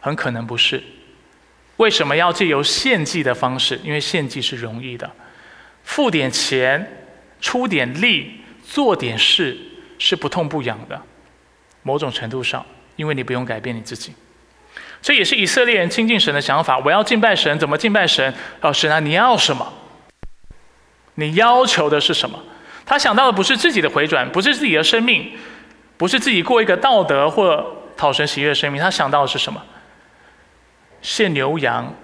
[0.00, 0.82] 很可能不是。
[1.76, 3.78] 为什么要借由献祭的方式？
[3.84, 5.10] 因为献祭是容易的，
[5.84, 7.06] 付点钱、
[7.40, 9.56] 出点力、做点事
[9.98, 11.00] 是不痛不痒的。
[11.82, 12.64] 某种程度上，
[12.96, 14.12] 因为你不用改变你自己，
[15.00, 16.78] 这也是以色列人亲近神的想法。
[16.78, 18.34] 我要敬拜神，怎么敬拜神？
[18.60, 19.72] 哦，神啊，你要什么？
[21.14, 22.42] 你要求的是什么？
[22.84, 25.32] 他想到的不是自己的回转，不是自己的生命，
[25.96, 28.80] 不是自己过一个道德或讨神喜悦的生命。
[28.80, 29.62] 他想到的是什么？
[31.06, 31.94] 献牛羊，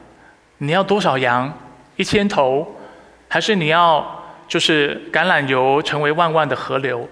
[0.59, 1.53] 你要多少羊？
[1.97, 2.81] 一千头，
[3.27, 7.09] 还是你要就是橄榄油成为万万的河流？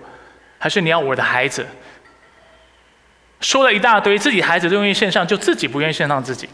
[0.56, 1.66] 还是你要我的孩子？
[3.40, 6.48] 说了一大堆，自己孩子都愿意献上，就自己不愿意献上自己。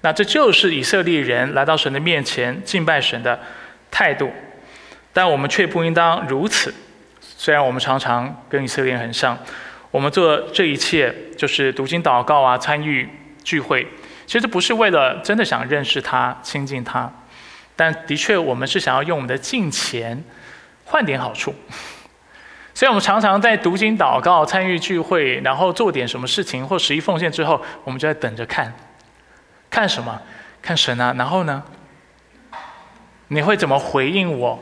[0.00, 3.38] 那这就是以色列人来到神的面前敬拜神的
[3.90, 4.32] 态度。
[5.12, 6.74] 但我们却不应当如此。
[7.20, 9.38] 虽然我们常常跟以色列人很像，
[9.90, 13.06] 我们做这一切就是读经祷告啊，参与
[13.42, 13.86] 聚会。
[14.26, 17.10] 其实不是为了真的想认识他、亲近他，
[17.76, 20.22] 但的确我们是想要用我们的金钱
[20.84, 21.54] 换点好处。
[22.76, 28.74] 所以，我们常常在读经、祷告、参与聚会，然后做点什么事情或十一奉献之后，我们就在等着看，
[29.70, 30.20] 看什么？
[30.60, 31.14] 看神啊！
[31.16, 31.62] 然后呢？
[33.28, 34.58] 你会怎么回应我？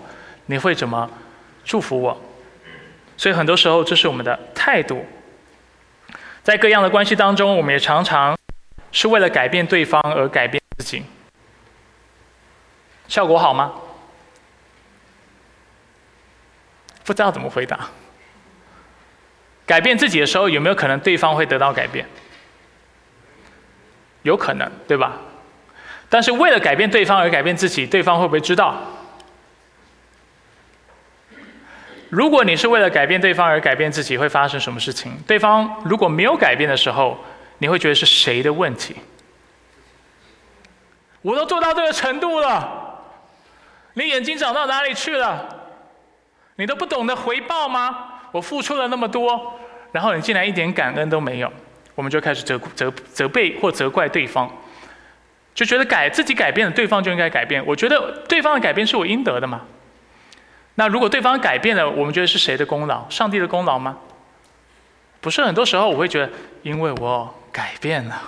[0.47, 1.09] 你会怎么
[1.65, 2.21] 祝福我？
[3.17, 5.07] 所以，很多时候这是我们的态度。
[6.43, 8.37] 在各样的关系当中，我们也常常。
[8.93, 11.03] 是为了改变对方而改变自己，
[13.09, 13.73] 效果好吗？
[17.05, 17.89] 不知道怎么回答。
[19.67, 22.07] 改变自己的时候，有没有可能对方会得到改变？
[24.23, 25.17] 有可能，对吧？
[26.09, 28.77] 但是为了改变对方而改变自己，对方会不会知道？
[32.11, 35.17] 如果你是为了改变对方而改变自己，会发生什么事情？
[35.27, 37.19] 对方如果没有改变的时候？
[37.63, 38.97] 你会觉得是谁的问题？
[41.23, 42.99] 我都做到这个程度了，
[43.95, 45.47] 你眼睛长到哪里去了？
[46.57, 48.15] 你都不懂得回报吗？
[48.33, 49.61] 我付出了那么多，
[49.93, 51.53] 然后你竟然一点感恩都没有，
[51.95, 54.51] 我们就开始责责责备或责怪对方，
[55.55, 57.65] 就觉得改自己改变了，对方就应该改变。
[57.65, 59.61] 我觉得对方的改变是我应得的嘛？
[60.75, 63.09] 那如果对方改变了，我们觉得是谁的功劳？
[63.09, 63.97] 上帝的功劳吗？
[65.23, 66.31] 不是很多时候我会觉得，
[66.63, 68.21] 因为我改变了，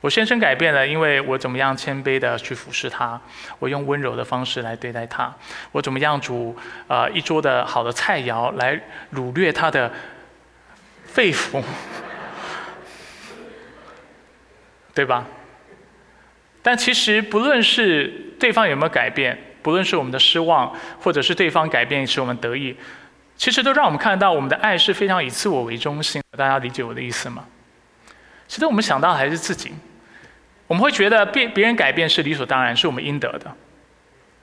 [0.00, 3.18] 我先生改变了，因为我怎么样谦卑的去服侍他，
[3.60, 5.32] 我用温柔的方式来对待他，
[5.72, 6.54] 我怎么样煮
[6.88, 8.78] 啊一桌的好的菜肴来
[9.14, 9.90] 掳掠他的
[11.04, 11.62] 肺腑，
[14.92, 15.24] 对吧？
[16.60, 18.08] 但其实不论是
[18.40, 22.76] 对方有没有改变，不论是我们的失望，或者是对方改变使我们得意。
[23.38, 26.20] 其实都让我们看到，我们的爱是非常以自我为中心。
[26.36, 27.46] 大家理解我的意思吗？
[28.48, 29.72] 其实我们想到还是自己，
[30.66, 33.50] 我们会觉得别别人改变是理所当然，是我们应得的。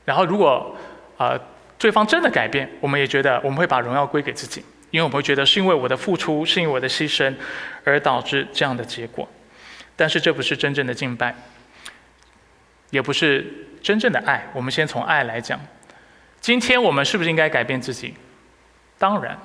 [0.05, 0.75] 然后如果
[1.17, 1.37] 呃
[1.77, 7.35] 对方真的改变，我们也觉得我们会把荣耀归给自己，因为我们会觉得是因为我的付出，是因为我的牺牲
[7.83, 9.27] 而导致这样的结果。
[9.97, 11.35] 但是这不是真正的敬拜，
[12.91, 14.47] 也不是真正的爱。
[14.53, 15.59] 我们先从爱来讲，
[16.39, 18.13] 今天我们是不是应该改变自己？
[19.05, 19.37] 当然，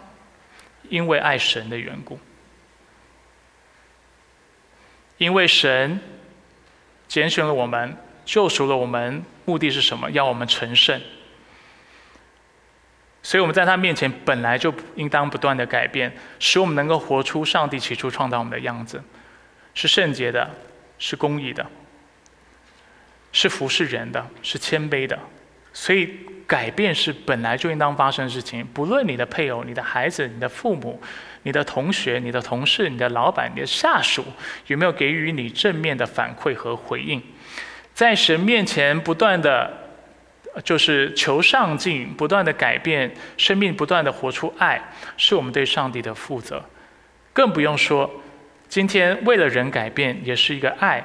[0.89, 2.19] 因为爱神的缘故，
[5.19, 6.01] 因为神
[7.07, 7.95] 拣选了我们，
[8.25, 10.11] 救赎了我们，目的是什么？
[10.13, 10.99] 要我们成圣。
[13.23, 19.05] 所以我们在他面前本来就应当不断的改变，使我们能够活出上帝起初创造我们的样子，
[19.75, 20.49] 是圣洁的，
[20.99, 21.67] 是公义的，
[23.31, 25.19] 是服侍人的，是谦卑的。
[25.75, 28.67] 所以，改变是本来就应当发生的事情。
[28.75, 31.01] 不论你的配偶、你的孩子、你的父母、
[31.45, 34.25] 你的同学、你的同事、你的老板、你的下属，
[34.67, 37.23] 有没有给予你正面的反馈和回应，
[37.95, 39.73] 在神面前不断的，
[40.65, 44.83] 就是求上进，不断的改变生命，不断的活出爱，
[45.17, 46.61] 是我们对上帝的负责。
[47.33, 48.11] 更不用说，
[48.69, 51.01] 今天为了人改变，也是一个爱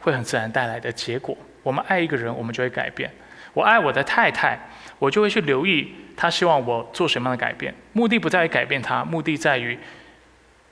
[0.00, 1.34] 会很自然带来的结果。
[1.62, 3.10] 我们爱一个人，我们就会改变。
[3.52, 4.56] 我爱我的太太，
[5.00, 7.74] 我就会去留意他希望我做什么样的改变。
[7.92, 9.76] 目的不在于改变他，目的在于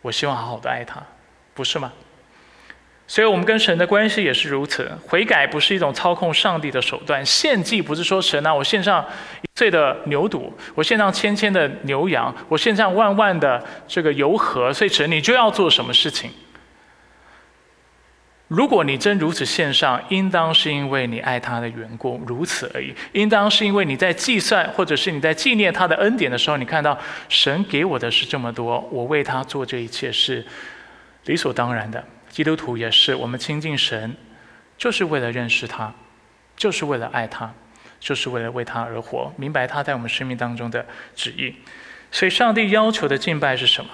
[0.03, 1.03] 我希望好好的爱他，
[1.55, 1.93] 不是吗？
[3.11, 4.93] 所以，我们跟神的关系也是如此。
[5.07, 9.03] 悔改不是一种操控上帝的手段，献祭不是说神啊，我献上
[9.41, 16.31] 一岁的牛犊，我献上千千的牛羊，我献上万万的这个油河，所以神你就要做什么事情。
[18.49, 22.95] 如果你真如此献上，应当是因为你爱他的缘故，如此而已。
[23.13, 30.45] 应当是因为你在计算，或者是你在纪念他的恩典的时候，你看到神给我的是这么多，我为他做这一切是
[31.27, 32.03] 理所当然的。
[32.31, 34.17] 基督徒也是，我们亲近神，
[34.79, 35.93] 就是为了认识他，
[36.57, 37.53] 就是为了爱他，
[38.01, 41.55] 就是为了为他而活，明白他在我们生命当中的旨意。
[42.11, 43.91] 所以，上帝要求的敬拜是什么？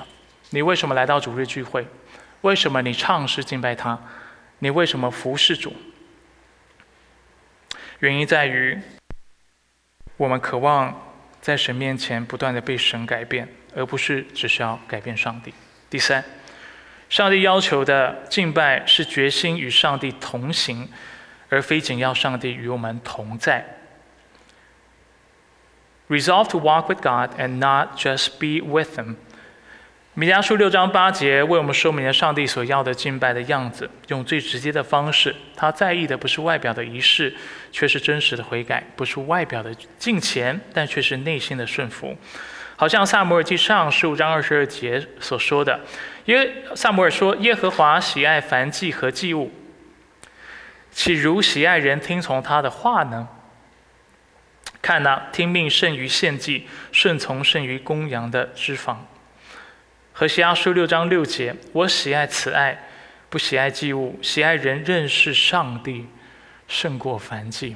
[0.51, 1.85] 你为什么来到主日聚会？
[2.43, 3.99] 为什么你唱诗敬拜他？
[4.65, 5.77] 你为什么服侍主？
[7.99, 8.81] 原因在于，
[10.17, 13.47] 我们渴望在神面前不断的被神改变，
[13.77, 15.53] 而不是只是要改变上帝。
[15.91, 16.25] 第三，
[17.11, 20.89] 上帝要求的敬拜是决心与上帝同行，
[21.51, 23.67] 而非仅要上帝与我们同在。
[26.09, 29.17] Resolve to walk with God and not just be with Him。
[30.17, 35.35] 米迦书六章八节为我们说明了上帝所要的敬拜的样子，用最直接的方式。
[35.57, 37.35] 他在意的不是外表的仪式，
[37.73, 42.17] 却是真实的悔改；不是外表的敬虔，但却是内心的顺服。
[42.77, 45.81] 好像萨摩尔记上十五章二十二节所说的
[46.27, 49.51] ：“耶萨摩尔说，耶和华喜爱凡祭和祭物，
[50.93, 53.27] 岂如喜爱人听从他的话呢？
[54.81, 58.99] 看呐，听命胜于献祭，顺从胜于公羊的脂肪。”
[60.17, 62.87] 和西阿书六章六节，我喜爱慈爱，
[63.29, 66.07] 不喜爱祭物，喜爱人认识上帝，
[66.69, 67.75] 胜过凡祭。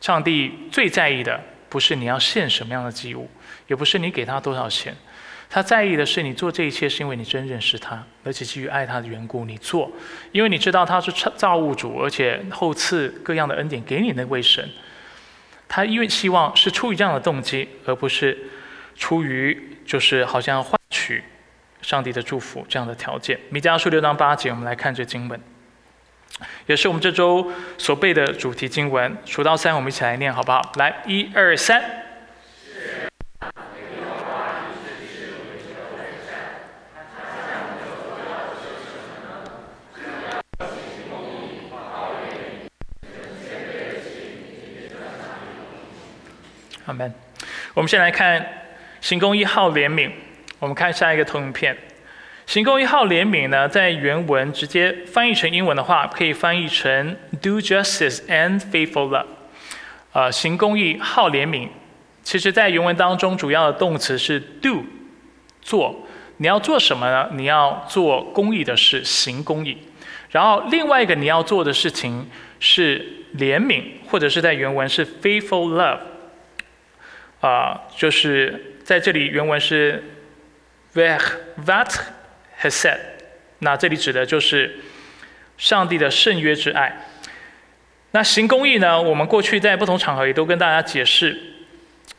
[0.00, 3.30] 上帝最在意的，不是你要献什么样的祭物，
[3.68, 4.92] 也不是你给他多少钱，
[5.48, 9.92] 他在意的是你做这一切是因为你真认识他，而且基于爱他的缘故，你做，
[10.32, 14.68] 因为你知道他是造物主，而且后赐各样的恩典给你那位神。
[15.68, 18.36] 他因为希望是出于这样的动机，而不是
[18.96, 19.72] 出于。
[19.86, 21.22] 就是好像换取
[21.80, 23.38] 上帝的祝福这样的条件。
[23.50, 25.40] 弥迦书六章八节，我们来看这经文，
[26.66, 29.16] 也是我们这周所背的主题经文。
[29.24, 30.72] 数到三，我们一起来念，好不好？
[30.74, 31.80] 来，一二三。
[46.84, 47.14] 好们，
[47.74, 48.65] 我们先来看。
[49.00, 50.10] 行宫一号怜悯，
[50.58, 51.76] 我们看下一个投影片。
[52.46, 59.26] 行宫一号怜悯呢，在原文直接翻译成英文的话，可以翻译成 “do justice and faithful love”。
[60.12, 61.68] 呃，行公义好怜悯，
[62.22, 64.84] 其实在原文当中主要的动词是 “do”，
[65.60, 66.06] 做。
[66.38, 67.30] 你要做什么呢？
[67.32, 69.76] 你要做公益的事，行公益。
[70.30, 72.28] 然后另外一个你要做的事情
[72.60, 75.98] 是怜悯，或者是在原文是 faithful love，
[77.40, 80.00] 啊，就是在这里原文是
[80.94, 81.20] veh
[81.64, 81.92] vat
[82.62, 83.00] he said
[83.58, 84.78] 那这里指的就是
[85.58, 87.04] 上帝的圣约之爱。
[88.12, 89.02] 那行公义呢？
[89.02, 91.36] 我们过去在不同场合也都跟大家解释，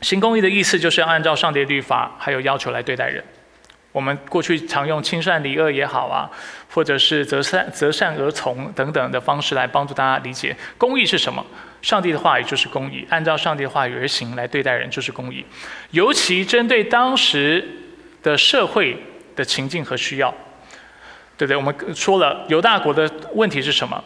[0.02, 3.24] 行公义的意思就是要按照上帝的律法还有要求来对待人。
[3.92, 6.30] 我们过去常用亲善离恶也好啊，
[6.70, 11.44] 或者是择善择善而从等等的方式来帮助大家理解公益是什么。
[11.80, 15.44] 上帝的话语就是公益，按照上帝的话语而行来对待人就是公益。
[15.90, 17.66] 尤其针对当时
[18.22, 19.00] 的社会
[19.36, 20.28] 的情境和需要，
[21.36, 21.56] 对不对？
[21.56, 24.02] 我们说了犹大国的问题是什么？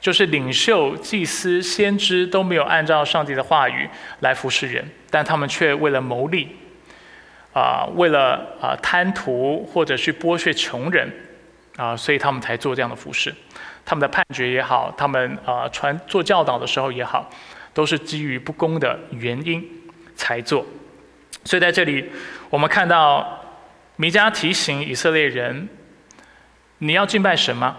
[0.00, 3.88] 就是领袖、祭司、先知都没有按照上帝的话语
[4.20, 6.56] 来服侍人，但他们却为了谋利，
[7.58, 11.12] 啊，为了啊贪图或者去剥削穷人，
[11.76, 13.34] 啊，所以他们才做这样的服饰。
[13.84, 17.28] 他们的判决也好，他们啊传做教导的时候也好，
[17.74, 19.68] 都是基于不公的原因
[20.14, 20.64] 才做。
[21.44, 22.08] 所以在这里，
[22.48, 23.42] 我们看到
[23.96, 25.68] 弥迦提醒以色列人：
[26.78, 27.76] 你要敬拜神吗？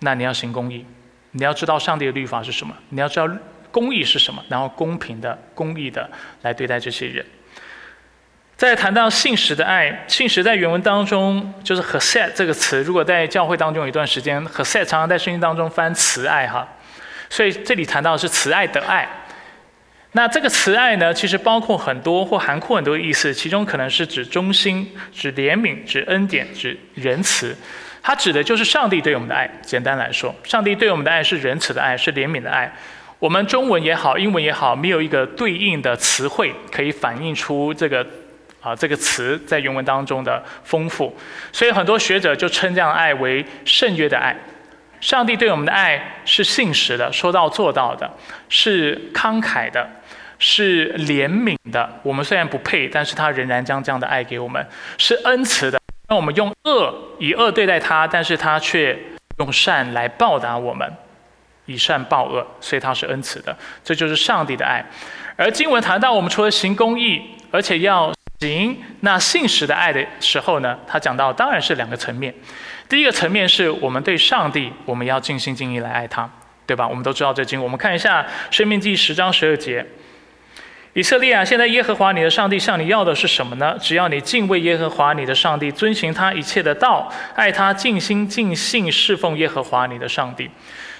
[0.00, 0.84] 那你要行公义。
[1.30, 3.26] 你要知道上帝的律法是什么，你要知道
[3.70, 6.10] 公义是什么，然后公平的、公义的
[6.42, 7.24] 来对待这些人。
[8.62, 12.80] 再谈到信实的爱，信实在原文当中就是 “hesed” 这个词。
[12.84, 16.68] 如果在教会当中有一段时间，“hesed” 常常在圣经当中翻慈爱哈，
[17.28, 19.08] 所以这里谈到的是慈爱的爱。
[20.12, 27.56] 那这个慈爱呢，其实包括很多或含括很多意思，其中可能是指忠心、指怜悯、指恩典、指仁慈。
[28.00, 29.50] 它指的就是上帝对我们的爱。
[29.62, 32.72] 简单来说，上帝对我们的爱是仁慈的爱，是怜悯的爱。
[33.18, 38.06] 我们中文也好，英文也好，没有一个对应的词汇可以反映出这个
[38.62, 41.14] 啊这个词在原文当中的丰富。
[41.52, 44.34] 所以很多学者就称这样的爱为圣约的爱。
[45.00, 48.08] 上帝对我们的爱是信实的，说到做到的，
[48.48, 49.84] 是慷慨的，
[50.38, 51.98] 是怜悯的。
[52.04, 54.64] 我们虽然不配，但是他仍然将这样的爱给我们，
[54.98, 55.80] 是恩慈的。
[56.08, 58.96] 那我们用恶以恶对待他，但是他却
[59.38, 60.88] 用善来报答我们，
[61.66, 63.56] 以善报恶，所以他是恩慈的。
[63.82, 64.84] 这就是上帝的爱。
[65.34, 68.12] 而经文谈到我们除了行公义，而且要
[68.42, 72.34] 行那信实的爱的时候呢，他讲到当然是两个层面。
[72.88, 76.28] 第一个层面是我们对上帝，我们要尽心尽意来爱他，
[76.66, 76.86] 对吧？
[76.86, 79.86] 我们都知道这经，我们看一下《生命记》十章十二节。
[80.94, 83.74] 以色列啊，现在耶和华你的上帝向你要的是什么呢？
[83.80, 90.50] 只要你敬畏耶和华你的上帝，遵循他一切的道，爱他，尽心尽性侍奉耶和华你的上帝。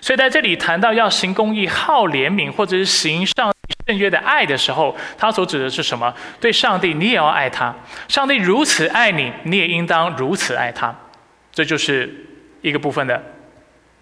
[0.00, 3.51] 所以在这里谈到要行公义、好怜悯，或者是行上
[3.86, 6.14] 圣约的爱的时候，他所指的是什么？
[6.40, 7.74] 对上帝，你也要爱他。
[8.08, 10.94] 上帝如此爱你，你也应当如此爱他。
[11.52, 12.12] 这就是
[12.60, 13.22] 一个部分的。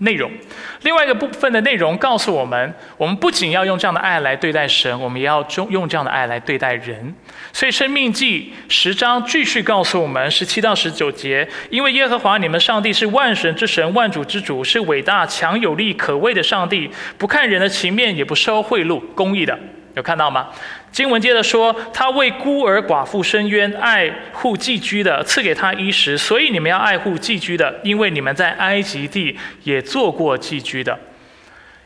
[0.00, 0.30] 内容，
[0.82, 7.14] 另外一个部分的内容告诉我们，我们不仅要用这样的爱来对待神，我们也要用用这样的爱来对待人。
[7.52, 19.58] 所以《生命记》十章继续告诉我们，十七到十九节，因为耶和华你们上帝是万神之神、万主之主，是伟大、强有力、可畏的上帝，不看人的情面，也不收贿赂，公义的。
[19.94, 20.48] 有看到吗？
[20.92, 26.16] 经文接着说，他为孤儿寡妇伸冤，爱护寄居的，赐给他衣食。
[26.16, 30.98] 所以你们要爱护寄居的，因为你们在埃及地也做过寄居的。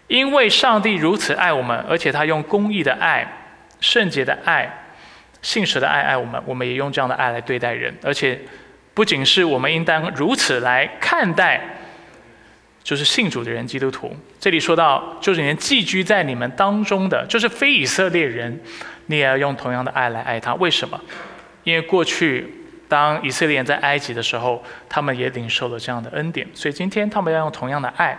[0.07, 3.27] 因为上帝如此爱我们，而且他用公义的爱、
[3.81, 4.85] 圣洁的爱、
[5.41, 7.95] 信实的爱爱我们，我们也用这样的爱来对待人。
[8.03, 8.39] 而且
[8.93, 11.61] 不仅是我们应当如此来看待。
[12.85, 14.14] 就是信主的人，基督徒。
[14.39, 18.61] 这里说到，就是连寄居在你们当中的，就是非以色列人，
[19.07, 20.55] 你也要用同样的爱来爱他。
[20.57, 21.01] 为什么？
[21.64, 22.47] 因为过去
[22.87, 28.16] 当以色列人在埃及的时候，他们也领受了这样的恩典，所以今天他们要用同样的爱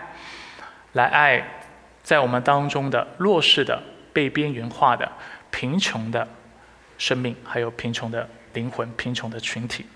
[0.94, 1.60] 来爱
[2.02, 3.80] 在我们当中的弱势的、
[4.12, 5.10] 被边缘化的、
[5.52, 6.26] 贫穷的
[6.98, 9.86] 生命，还有贫穷的灵魂、贫穷的群体。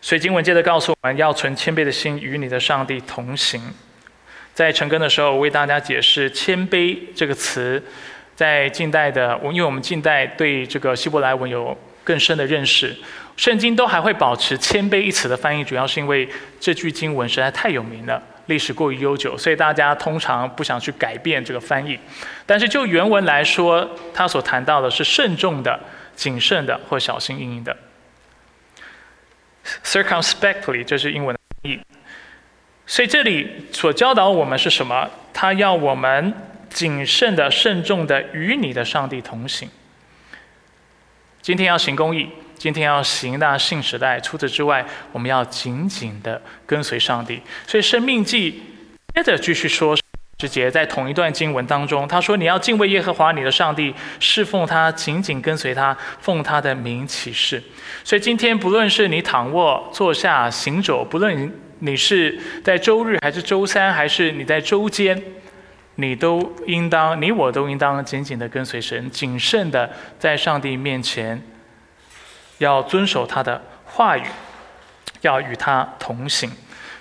[0.00, 3.60] 所以经文接着告诉我们要存谦卑的心，与你的上帝同行。
[4.54, 7.82] 在成根的时候，我为大家解释“谦卑”这个词，
[8.34, 12.96] 在近代的，因为我们近代对这个希伯来文有更深的认识，
[13.36, 16.28] 圣经都还会保持“谦卑”一词的翻译，主要是因为
[16.58, 21.96] 这句经文实在太有名了，历史过于悠久，所以大家通常不想去改变这个翻译。
[22.44, 25.78] 但是就原文来说，他所谈到的是慎重的、
[26.16, 27.76] 谨慎的或小心翼翼的。
[29.84, 31.80] Circumspectly，这是英文的翻译。
[32.86, 35.10] 所以这里所教导我们是什么？
[35.32, 36.32] 他要我们
[36.70, 39.68] 谨慎的、慎重的与你的上帝同行。
[41.42, 44.18] 今天要行公义，今天要行那信时代。
[44.20, 47.40] 除此之外，我们要紧紧的跟随上帝。
[47.66, 48.62] 所以《生命记》
[49.14, 49.96] 接着继续说，
[50.38, 57.60] 之节在同一段经文当中，他说：“你要敬畏耶和华你的上帝，侍奉他，紧紧跟随他，奉他的名起誓。”
[58.04, 65.20] 所以今天，不论是你躺卧、坐下、行走，不论你是在周日还是周三，还是你在周间。
[65.96, 71.42] 你都应当，你我都应当紧紧的跟随神，谨慎的在上帝面前，
[72.58, 74.22] 要遵守他的话语，
[75.22, 76.48] 要与他同行。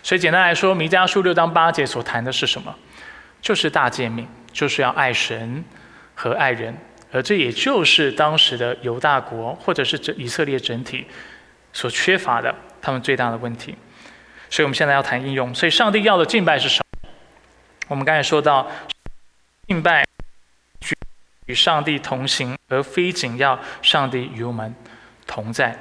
[0.02, 2.76] 所以简单来说，弥迦书六章八节所谈的是什么？
[3.48, 5.64] 就是大诫命，就是要爱神
[6.14, 6.78] 和爱人，
[7.14, 11.08] 而这也就是当时的犹大国或者是整以色列整体
[11.72, 13.74] 所缺乏的，他们最大的问题。
[14.50, 15.56] 所以我们现在要谈应用。
[15.56, 17.10] 所以上帝要的敬拜是什么？
[17.88, 18.70] 我们刚才说到，
[19.66, 20.04] 敬拜
[21.46, 24.76] 与上帝同行，而非仅要上帝与我们
[25.26, 25.74] 同在。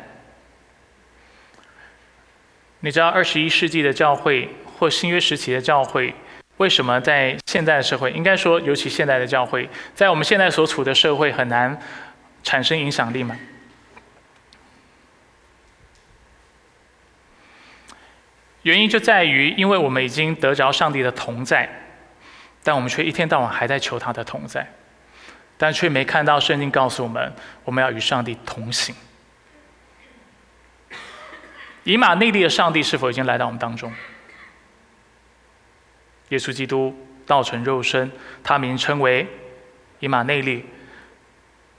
[2.79, 4.49] 你知道二十一世纪的教会
[4.79, 6.15] 或新约时期的教会，
[6.57, 11.79] 为什么在现在的社会，应该说尤其现在的教会，在我们现在所处的社会很难
[12.43, 13.39] 产生影响力吗？
[18.63, 21.69] 原因就在于，因为我们已经得着上帝的同在。
[22.65, 24.67] 但我们却一天到晚还在求他的同在，
[25.57, 27.33] 但却没看到圣经告诉我们，
[27.63, 28.93] 我们要与上帝同行。
[31.85, 33.93] 以马内利的上帝是否已经来到我们当中？
[36.31, 36.95] 耶稣基督
[37.27, 38.11] 道成肉身，
[38.43, 39.27] 他名称为
[40.01, 40.65] 以马内利。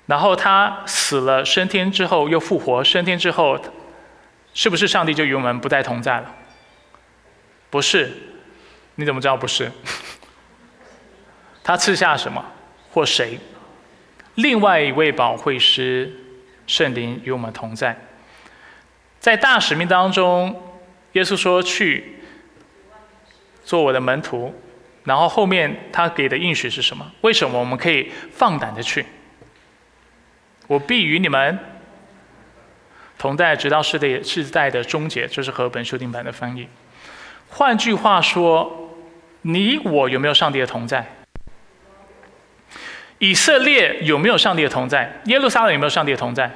[0.06, 3.60] 然后他死了升天之后又复活，升天之后，
[4.54, 6.34] 是不是上帝就与我们不再同在了？
[7.70, 8.12] 不是，
[8.96, 9.70] 你怎么知道不是？
[11.62, 12.46] 他赐下什么
[12.94, 13.38] 或谁？
[14.36, 16.10] 另外一位保惠师
[16.66, 17.98] 圣灵与我们同在。
[19.20, 20.80] 在大使命当中，
[21.14, 22.17] 耶稣说：“去
[23.68, 24.56] 做我的门徒。”
[25.04, 27.10] 然后后面他给的应许是什么？
[27.22, 29.06] 为什么我们可以放胆的去？
[30.68, 31.58] 我必与你们
[33.18, 35.26] 同在，直到世代世代的终结。
[35.26, 36.68] 这是和本修订版的翻译。
[37.48, 38.90] 换句话说，
[39.44, 41.06] 你我有没有上帝的同在？
[43.20, 45.22] 以色列有没有上帝的同在？
[45.26, 46.52] 耶路撒冷有没有上帝的同在？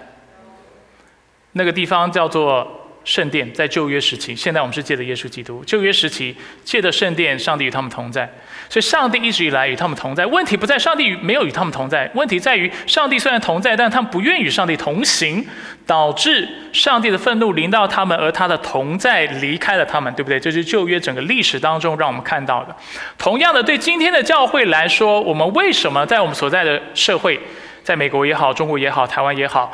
[1.53, 2.81] 那个地方叫做。
[3.04, 5.64] 圣殿在旧约时期，现在我们是借着耶稣基督。
[5.66, 8.32] 旧约时期借着圣殿，上帝与他们同在，
[8.70, 10.26] 所以上帝一直以来与他们同在。
[10.26, 15.43] 问题不在上帝与没有与他们同在，问题在于上帝虽然同在，但他们不愿与上帝同行，
[15.88, 20.39] 导致上帝的愤怒临到他们，而他的同在离开了他们，对不对？
[20.39, 22.76] 这是旧约整个历史当中让我们看到的。
[23.18, 27.39] 同样的，对今天的教会来说，我们为什么在我们所在的社会，
[27.84, 29.74] 在美国也好，中国也好，台湾也好？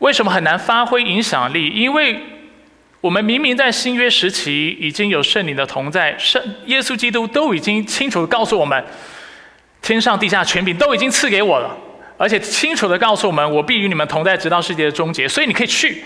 [0.00, 1.68] 为什么很难发挥影响力？
[1.68, 2.20] 因为
[3.00, 8.84] 我们明明在新约时期已经有圣灵的同在，圣耶稣基督都已经清楚的告诉我们，
[9.80, 11.76] 天上地下权柄都已经赐给我了，
[12.16, 15.28] 而且清楚的告诉我们，我必与你们同在，直到世界的终结。
[15.28, 16.02] 所以你可以去。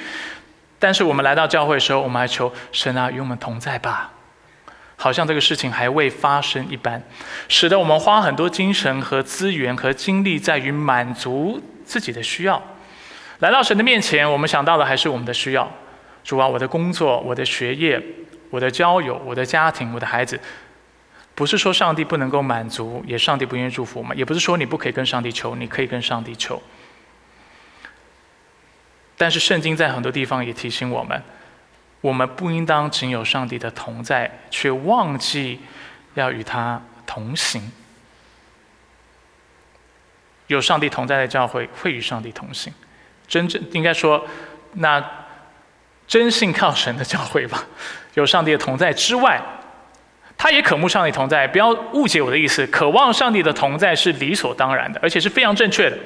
[0.78, 4.11] 但是我们来到教会的时候，我们还求神啊与我们同在吧，
[4.97, 7.01] 好像这个事情还未发生一般，
[7.49, 12.61] 使得我们花很多精神和资源和精力在于满足自己的需要。
[13.41, 15.70] 来到神的面前，我们想到的还是我们的需要。
[16.22, 18.03] 主啊，我的工作、我的学业、
[18.49, 20.41] 我的交友、我的家庭、我的孩子，
[21.35, 26.62] 不是说上帝不能够满足，也上帝不愿意祝福我们，也不是说你不可以跟上帝求，你可以跟上帝求。
[29.18, 31.22] 但是圣经在很多地方也提醒我们，
[32.01, 35.61] 我们不应当仅有上帝的同在，却忘记
[36.14, 37.70] 要与他同行。
[40.47, 42.72] 有上帝同在的教会，会与上帝同行。
[43.27, 44.25] 真正应该说，
[44.75, 45.03] 那
[46.07, 47.64] 真信靠神的教会吧，
[48.14, 49.41] 有上帝的同在之外，
[50.37, 51.47] 他也渴慕上帝同在。
[51.49, 55.97] 不要误解我的意思，渴望上帝的同在是理所当然的，而且是非常正确的。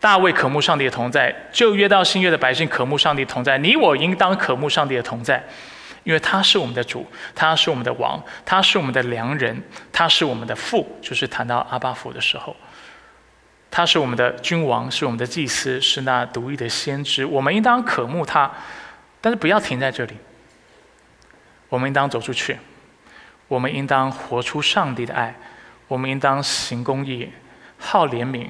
[0.00, 5.42] 大卫渴慕上帝的同在，旧约到新约的百姓渴慕上帝同在，你我应当渴慕上帝的同在，
[6.04, 9.60] 因为他是我们的主，他是我们的王，他是我们的良人，
[9.92, 10.86] 他是我们的父。
[11.02, 12.54] 就是谈到阿巴父的时候。
[13.70, 17.24] 他是我们的君王，是我们的祭司，是那独一的先知。
[17.24, 18.50] 我们应当渴慕他，
[19.20, 20.14] 但是不要停在这里。
[21.68, 22.58] 我们应当走出去，
[23.46, 25.34] 我们应当活出上帝的爱，
[25.86, 27.28] 我们应当行公义、
[27.78, 28.46] 好怜悯，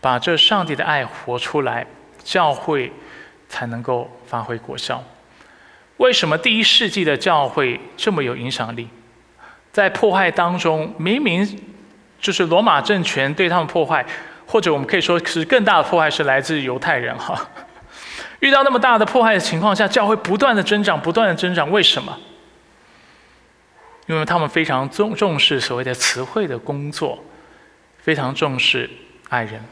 [0.00, 1.86] 把这上帝的爱活出来，
[2.22, 2.92] 教会
[3.48, 5.02] 才能够发挥果效。
[5.96, 8.88] 为什么第一世纪的教会这么有影响力？
[9.72, 11.58] 在迫害当中，明明
[12.20, 14.04] 就是罗马政权对他们破坏。
[14.50, 17.48] 或者我们可以说是更大的迫害是来自犹太人哈，
[18.40, 22.18] 遇到那么大的迫害的情况下，教会不断的增长，不断的增长，为什么？
[24.06, 27.24] 因为他们非常重重视所谓的词汇的工作，
[27.98, 28.90] 非常重视
[29.28, 29.62] 爱人。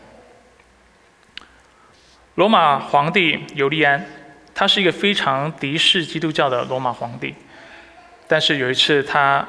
[2.37, 4.07] 罗马皇帝尤利安，
[4.55, 7.35] 他是一个非常敌视基督教的罗马皇帝，
[8.29, 9.45] 但是有一次他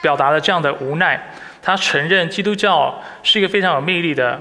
[0.00, 1.34] 表达了这样的无奈，
[1.66, 4.40] 他承认基督教是一个非常有魅力的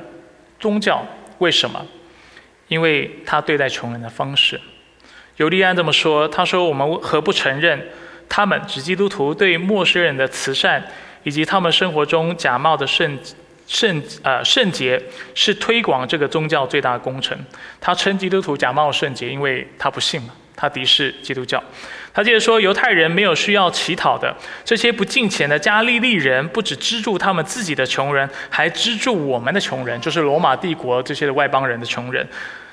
[0.59, 1.03] 宗教，
[1.39, 1.83] 为什么？
[2.67, 4.61] 因为他对待穷人的方式，
[5.37, 7.83] 尤利安这么说：“他说，我们何不承认
[8.29, 10.85] 他们指基督徒对陌生人的慈善，
[11.23, 13.17] 以及他们生活中假冒的圣
[13.65, 15.01] 圣呃圣洁，
[15.33, 17.35] 是推广这个宗教最大的工程。
[17.81, 21.63] 他称基督徒假冒圣洁，因为他不信嘛，他敌视基督教。
[22.15, 32.25] 他接着说，犹太人没有需要乞讨的，这些不敬钱的加利利人，不止资助他们自己的穷人，还资助我们的穷人，就是罗马帝国这些的外邦人的穷人。”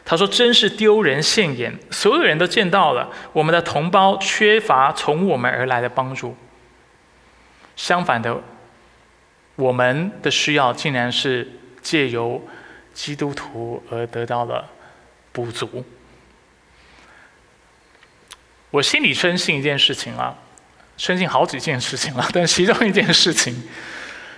[0.07, 6.37] 他说：“真是丢人现眼，所有人都见到了我们的同胞缺乏从我们而来的帮助。
[7.75, 8.41] 相反的，
[9.57, 11.49] 我们的需要竟然是
[11.81, 12.41] 借由
[12.93, 14.65] 基督徒而得到了
[15.33, 15.85] 补足。
[18.73, 20.35] 我心里深信一件事情啊，
[20.97, 23.63] 深信好几件事情了， 但其中一件事情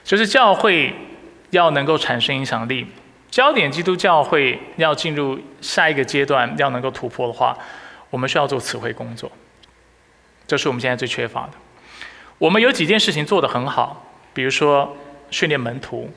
[0.02, 0.94] 就是教会
[1.50, 2.86] 要能够产生影响力。”
[3.30, 7.56] 焦点基督教会要进入下一个阶段，要能够突破的话，
[8.10, 9.30] 我们需要做词汇工作，
[10.46, 11.52] 这是我们现在最缺乏的。
[12.38, 14.96] 我们有几件事情做得很好，比如说
[15.30, 16.08] 训练门徒、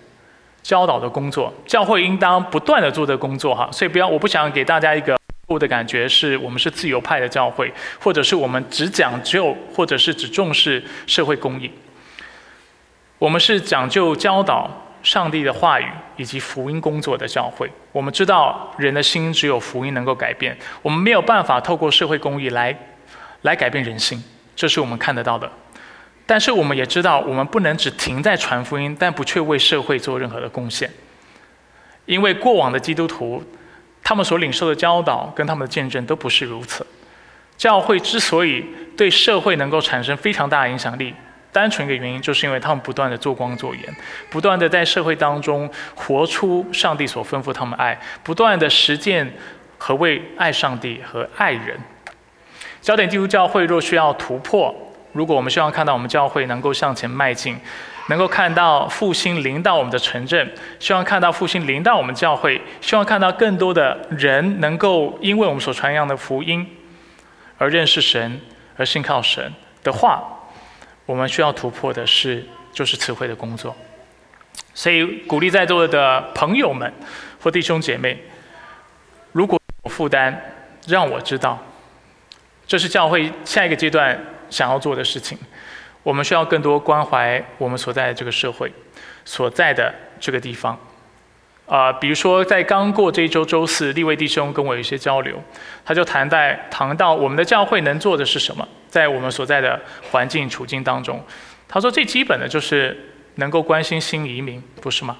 [0.61, 3.67] 教导的工作，教会应当不断的做这工作哈。
[3.71, 5.16] 所以不要，我不想给大家一个
[5.47, 11.71] 我的感觉，是我们是自由派的教会，或者是我们只讲究，或者是只重视社会公益。
[13.17, 14.69] 我们是讲究教导。
[15.03, 15.85] 上帝的话语
[16.17, 22.77] 以及福音工作的教会，我们知道人的心只有福音能够改变，我们没有办法透过社会公益来
[23.43, 24.21] 来改变人心，
[24.53, 25.49] 这是我们看得到的。
[26.25, 30.91] 但是我们也知道，我们不能只停在传福音，但不却为社会做任何的贡献，
[32.05, 33.41] 因为过往的基督徒，
[34.07, 36.87] 他们所领受的教导跟他们的见证都不是如此。
[37.57, 41.13] 教会之所以对社会能够产生非常大的影响力。
[41.51, 43.83] 单纯一个原因，就是因为他们不断的做光做盐，
[44.29, 49.29] 不断的在社会当中活出上帝所吩咐他们爱，不断的实践
[49.77, 51.77] 和为爱上帝和爱人。
[52.79, 54.73] 焦点基督教会若需要突破，
[55.11, 57.59] 如果我们希望看到我们教会能够向前迈进，
[58.07, 66.65] 能够看到复兴临到我们的城镇，希望看到复兴临到我们教会，希望看到更多的人能够因为我们所传扬的福音
[67.57, 68.41] 而认识神，
[68.75, 69.53] 而信靠神
[69.83, 70.23] 的话。
[71.05, 73.73] 我们需要突破的是，就是词汇的工作。
[74.73, 76.93] 所以鼓励在座的朋友们
[77.41, 78.21] 或弟兄姐妹，
[79.31, 80.37] 如果有负担，
[80.85, 81.57] 让我知道，
[82.67, 85.37] 这是教会下一个阶段想要做的事情。
[86.07, 88.71] 我们需要更多关怀我们所在的这个社会，
[89.25, 90.79] 所在的这个地方。
[91.65, 95.43] 啊，比如说在刚过这一周周四，立位弟兄跟我有一些交流，
[95.83, 99.77] 他就谈在谈到我们的教会能做的是什么，在我们所在的
[100.09, 101.21] 环境处境当中，
[101.67, 102.97] 他说最基本的就是
[103.35, 105.17] 能够关心新移民，不是吗？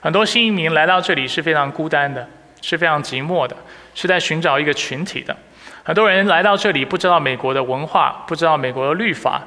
[0.00, 2.26] 很多新移民来到这里是非常孤单的，
[2.62, 3.54] 是非常寂寞的，
[3.94, 5.36] 是在寻找一个群体的。
[5.84, 9.40] 很多人来到这里不知道美国的文化，不知道美国的律法，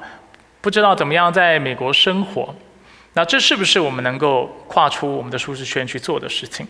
[0.60, 2.54] 不知道怎么样在美国生活。
[3.14, 6.66] 那这是不是我们能够跨出我们的舒适圈去做的事情？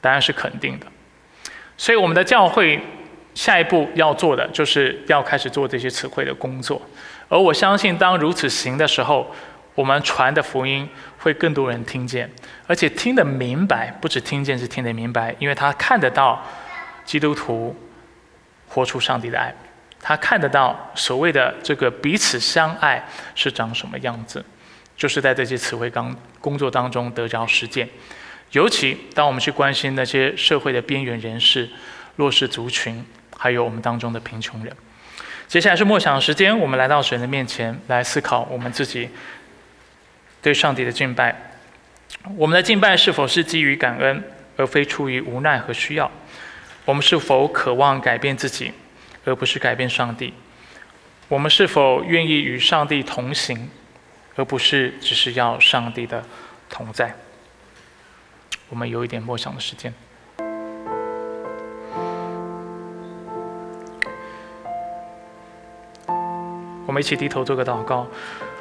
[0.00, 0.86] 答案是肯定的。
[1.76, 2.80] 所以我们的教会
[3.34, 6.82] 下一步要做的，就是要开始做这些词汇的工作。
[7.28, 9.32] 而我相信，当如此行的时候，
[9.74, 10.88] 我们传的福音
[11.18, 12.30] 会更多人听见，
[12.66, 16.44] 而且听得明白，不止听见，是听得明白，因为他看得到
[17.04, 17.74] 基督徒
[18.68, 19.54] 活出上帝的爱，
[20.02, 23.02] 他看得到所谓的这个彼此相爱
[23.34, 24.44] 是长什么样子。
[24.94, 27.88] 就是在这些词汇刚工作当中得着实践，
[28.50, 31.68] 尤其当我们去关心那些社会的边缘人士、
[32.16, 33.04] 弱势族群，
[33.36, 34.76] 还有我们当中的贫穷人。
[35.48, 39.08] 接下来是默想时间，我们来到神的面前来思考我们自己
[40.40, 41.34] 对上帝的敬拜。
[42.36, 44.22] 我们的敬拜是否是基于感恩，
[44.56, 46.08] 而非出于无奈和需要？
[46.84, 48.72] 我们是否渴望改变自己，
[49.24, 50.34] 而不是改变上帝？
[51.28, 53.70] 我们是否愿意与上帝同行？
[54.34, 56.24] 而不是只是要上帝的
[56.70, 57.14] 同在。
[58.70, 59.92] 我们有一点默想的时间。
[66.86, 68.06] 我们一起低头做个祷告，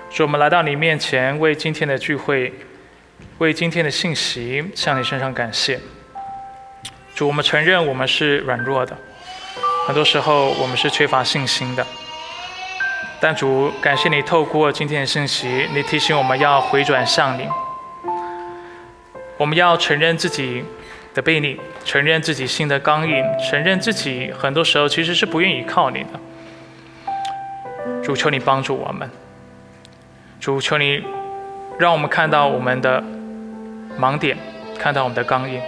[0.09, 2.53] 说：“我们来到你面前，为今天的聚会，
[3.39, 5.79] 为今天的信息，向你身上感谢。
[7.15, 8.97] 主，我们承认我们是软弱的，
[9.91, 11.85] 很多时候我们是缺乏信心的。
[13.19, 17.45] 但主，感谢你透过今天的信息，你提醒我们要回转向你。
[19.35, 20.63] 我们要承认自己
[21.13, 26.09] 的背逆，承认自己心的刚硬，承认自己很多时候其实是不愿意靠你的。
[28.01, 29.11] 主，求你帮助我们。
[30.39, 31.03] 主，求你
[31.77, 33.03] 让我们看到我们的
[33.99, 34.37] 盲点，
[34.79, 35.61] 看到我们的刚硬，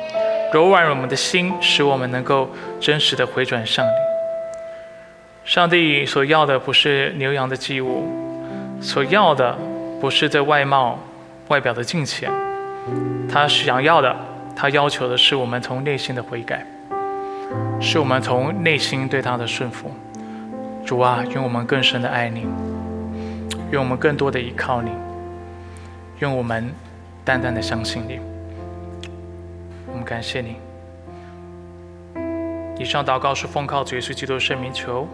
[0.54, 2.50] 柔软我们的心，使我们能够
[2.80, 4.13] 真实的回转向你。
[5.46, 8.08] 上帝所要的不是牛羊的祭物，
[8.82, 9.58] 所要的
[10.00, 10.98] 不是这外貌、
[11.50, 12.32] 外表的金钱。
[13.30, 14.16] 他想要的，
[14.56, 16.66] 他要求的是我们从内心的悔改，
[17.82, 19.92] 是我们从内心对他的顺服。
[20.86, 22.46] 主啊，愿我们更深的爱你，
[23.70, 24.92] 愿我们更多的依靠你，
[26.20, 26.74] 愿我们
[27.26, 28.20] 淡淡的相信你。
[29.88, 30.56] 我们感谢你。
[32.80, 35.06] 以上祷告是奉靠主耶稣基督圣名求。